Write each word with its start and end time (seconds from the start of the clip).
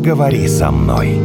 поговори 0.00 0.48
со 0.48 0.70
мной. 0.70 1.20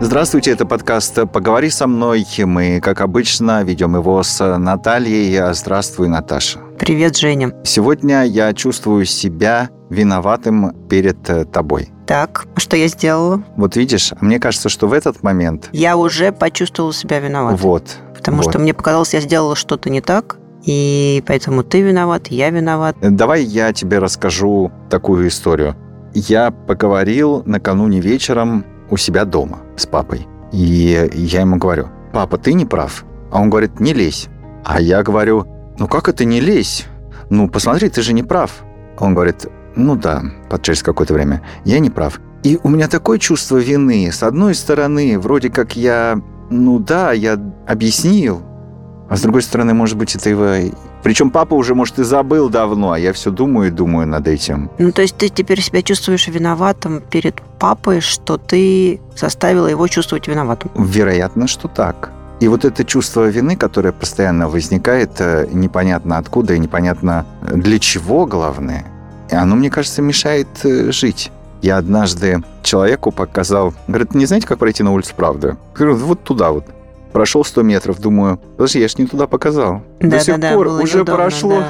Здравствуйте, 0.00 0.50
это 0.50 0.66
подкаст 0.66 1.18
«Поговори 1.32 1.70
со 1.70 1.86
мной». 1.86 2.26
Мы, 2.36 2.80
как 2.82 3.00
обычно, 3.00 3.62
ведем 3.62 3.96
его 3.96 4.22
с 4.22 4.58
Натальей. 4.58 5.54
Здравствуй, 5.54 6.08
Наташа. 6.08 6.58
Привет, 6.78 7.16
Женя. 7.16 7.54
Сегодня 7.64 8.24
я 8.24 8.52
чувствую 8.52 9.06
себя 9.06 9.70
виноватым 9.88 10.74
перед 10.90 11.50
тобой. 11.50 11.88
Так, 12.06 12.44
а 12.54 12.60
что 12.60 12.76
я 12.76 12.88
сделала? 12.88 13.42
Вот 13.56 13.76
видишь, 13.76 14.12
мне 14.20 14.38
кажется, 14.38 14.68
что 14.68 14.88
в 14.88 14.92
этот 14.92 15.22
момент... 15.22 15.70
Я 15.72 15.96
уже 15.96 16.32
почувствовала 16.32 16.92
себя 16.92 17.18
виноватой. 17.18 17.58
Вот. 17.58 17.96
Потому 18.14 18.42
вот. 18.42 18.50
что 18.50 18.58
мне 18.58 18.74
показалось, 18.74 19.14
я 19.14 19.20
сделала 19.20 19.56
что-то 19.56 19.88
не 19.88 20.02
так, 20.02 20.36
и 20.64 21.22
поэтому 21.26 21.62
ты 21.64 21.82
виноват, 21.82 22.28
я 22.28 22.50
виноват. 22.50 22.96
Давай 23.00 23.42
я 23.42 23.72
тебе 23.72 23.98
расскажу 23.98 24.70
такую 24.88 25.28
историю. 25.28 25.76
Я 26.14 26.50
поговорил 26.50 27.42
накануне 27.46 28.00
вечером 28.00 28.64
у 28.90 28.96
себя 28.96 29.24
дома 29.24 29.60
с 29.76 29.86
папой. 29.86 30.26
И 30.52 31.08
я 31.14 31.40
ему 31.40 31.56
говорю, 31.56 31.88
папа, 32.12 32.38
ты 32.38 32.52
не 32.52 32.66
прав. 32.66 33.04
А 33.30 33.40
он 33.40 33.50
говорит, 33.50 33.80
не 33.80 33.94
лезь. 33.94 34.28
А 34.64 34.80
я 34.80 35.02
говорю, 35.02 35.46
ну 35.78 35.88
как 35.88 36.08
это 36.08 36.24
не 36.24 36.40
лезь? 36.40 36.86
Ну 37.30 37.48
посмотри, 37.48 37.88
ты 37.88 38.02
же 38.02 38.12
не 38.12 38.22
прав. 38.22 38.62
Он 38.98 39.14
говорит, 39.14 39.46
ну 39.74 39.96
да, 39.96 40.22
через 40.60 40.82
какое-то 40.82 41.14
время, 41.14 41.42
я 41.64 41.78
не 41.78 41.90
прав. 41.90 42.20
И 42.42 42.58
у 42.62 42.68
меня 42.68 42.88
такое 42.88 43.18
чувство 43.18 43.56
вины. 43.56 44.10
С 44.12 44.22
одной 44.22 44.54
стороны, 44.54 45.18
вроде 45.18 45.48
как 45.48 45.76
я, 45.76 46.20
ну 46.50 46.78
да, 46.78 47.12
я 47.12 47.38
объяснил, 47.66 48.42
а 49.12 49.16
с 49.16 49.20
другой 49.20 49.42
стороны, 49.42 49.74
может 49.74 49.98
быть, 49.98 50.16
это 50.16 50.30
его... 50.30 50.72
Причем 51.02 51.30
папа 51.30 51.52
уже, 51.52 51.74
может, 51.74 51.98
и 51.98 52.02
забыл 52.02 52.48
давно, 52.48 52.92
а 52.92 52.98
я 52.98 53.12
все 53.12 53.30
думаю 53.30 53.68
и 53.68 53.70
думаю 53.70 54.06
над 54.06 54.26
этим. 54.26 54.70
Ну, 54.78 54.90
то 54.90 55.02
есть 55.02 55.18
ты 55.18 55.28
теперь 55.28 55.60
себя 55.60 55.82
чувствуешь 55.82 56.28
виноватым 56.28 57.02
перед 57.10 57.42
папой, 57.58 58.00
что 58.00 58.38
ты 58.38 59.00
заставила 59.14 59.66
его 59.66 59.86
чувствовать 59.86 60.28
виноватым? 60.28 60.70
Вероятно, 60.76 61.46
что 61.46 61.68
так. 61.68 62.10
И 62.40 62.48
вот 62.48 62.64
это 62.64 62.86
чувство 62.86 63.28
вины, 63.28 63.54
которое 63.54 63.92
постоянно 63.92 64.48
возникает, 64.48 65.10
э, 65.18 65.46
непонятно 65.52 66.16
откуда 66.16 66.54
и 66.54 66.58
непонятно 66.58 67.26
для 67.42 67.78
чего, 67.78 68.24
главное, 68.24 68.86
оно, 69.30 69.56
мне 69.56 69.68
кажется, 69.68 70.00
мешает 70.00 70.48
э, 70.64 70.90
жить. 70.90 71.30
Я 71.60 71.76
однажды 71.76 72.42
человеку 72.62 73.12
показал, 73.12 73.74
говорит, 73.88 74.14
не 74.14 74.24
знаете, 74.24 74.46
как 74.46 74.58
пройти 74.58 74.82
на 74.82 74.90
улицу 74.90 75.12
правды? 75.14 75.58
Говорю, 75.74 75.96
вот 75.96 76.24
туда 76.24 76.50
вот. 76.50 76.64
Прошел 77.12 77.44
100 77.44 77.62
метров, 77.62 78.00
думаю, 78.00 78.38
подожди, 78.56 78.80
я 78.80 78.88
ж 78.88 78.96
не 78.98 79.06
туда 79.06 79.26
показал. 79.26 79.82
Да, 80.00 80.08
До 80.08 80.16
да, 80.16 80.20
сих 80.20 80.40
да, 80.40 80.52
пор 80.54 80.66
было 80.68 80.82
уже 80.82 80.98
неудобно, 80.98 81.22
прошло. 81.22 81.58
Да. 81.60 81.68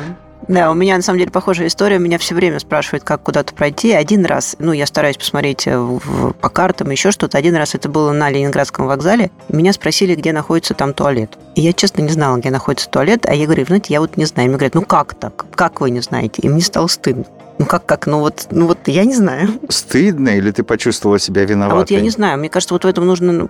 Да, 0.49 0.71
у 0.73 0.75
меня 0.75 0.97
на 0.97 1.03
самом 1.03 1.21
деле 1.21 1.31
похожая 1.31 1.69
история. 1.69 2.01
Меня 2.01 2.19
все 2.19 2.35
время 2.35 2.59
спрашивают, 2.59 3.05
как 3.05 3.23
куда-то 3.23 3.55
пройти. 3.55 3.93
Один 3.93 4.25
раз, 4.25 4.57
ну, 4.59 4.73
я 4.73 4.87
стараюсь 4.87 5.17
посмотреть 5.17 5.69
э, 5.69 5.79
в- 5.79 6.33
по 6.33 6.49
картам, 6.49 6.91
еще 6.91 7.13
что-то. 7.13 7.39
Один 7.39 7.55
раз 7.55 7.77
это 7.77 7.89
было 7.89 8.11
на 8.11 8.29
Ленинградском 8.29 8.89
вокзале. 8.89 9.31
Меня 9.49 9.73
спросили, 9.73 10.17
где 10.17 10.33
находится 10.33 10.75
там 10.75 10.95
туалет. 10.95 11.39
И 11.55 11.61
я, 11.61 11.73
честно, 11.73 12.03
не 12.03 12.09
знала, 12.09 12.39
где 12.39 12.51
находится 12.51 12.91
туалет. 12.91 13.25
А 13.27 13.35
я 13.35 13.45
говорю, 13.45 13.65
знаете, 13.67 13.95
я 13.95 14.01
вот 14.01 14.17
не 14.17 14.25
знаю. 14.25 14.47
И 14.47 14.51
мне 14.51 14.59
говорят, 14.59 14.75
ну 14.75 14.83
как 14.83 15.15
так? 15.15 15.47
Как 15.55 15.81
вы 15.81 15.91
не 15.91 16.01
знаете? 16.01 16.43
И 16.43 16.49
мне 16.49 16.61
стало 16.61 16.89
стыдно. 16.89 17.25
Ну 17.59 17.67
как, 17.67 17.87
как? 17.87 18.07
Ну 18.07 18.21
вот, 18.21 18.49
ну 18.51 18.67
вот 18.67 18.79
я 18.87 19.05
не 19.05 19.15
знаю. 19.15 19.49
Стыдно 19.69 20.31
или 20.31 20.51
ты 20.51 20.63
почувствовала 20.63 21.19
себя 21.19 21.43
А 21.43 21.45
виноватой? 21.45 21.79
вот 21.79 21.91
я 21.91 22.01
не 22.01 22.11
знаю, 22.11 22.39
мне 22.39 22.49
кажется, 22.49 22.75
вот 22.75 22.85
в 22.85 22.89
этом 22.89 23.07
нужно 23.07 23.49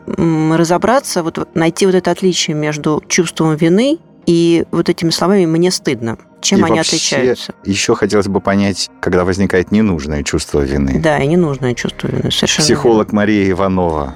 разобраться, 0.56 1.22
вот 1.22 1.48
найти 1.54 1.86
вот 1.86 1.94
это 1.94 2.10
отличие 2.10 2.56
между 2.56 3.02
чувством 3.08 3.54
вины 3.56 3.98
и 4.26 4.64
вот 4.70 4.88
этими 4.88 5.10
словами 5.10 5.46
«мне 5.46 5.70
стыдно». 5.70 6.18
Чем 6.40 6.58
И 6.60 6.62
они 6.64 6.78
вообще 6.78 6.96
отличаются? 6.96 7.54
Еще 7.64 7.94
хотелось 7.94 8.26
бы 8.26 8.40
понять, 8.40 8.90
когда 9.00 9.24
возникает 9.24 9.70
ненужное 9.70 10.24
чувство 10.24 10.60
вины. 10.60 11.00
Да, 11.00 11.18
и 11.18 11.26
ненужное 11.26 11.74
чувство 11.74 12.08
вины, 12.08 12.30
совершенно 12.32 12.64
Психолог 12.64 13.12
Мария 13.12 13.48
Иванова 13.50 14.14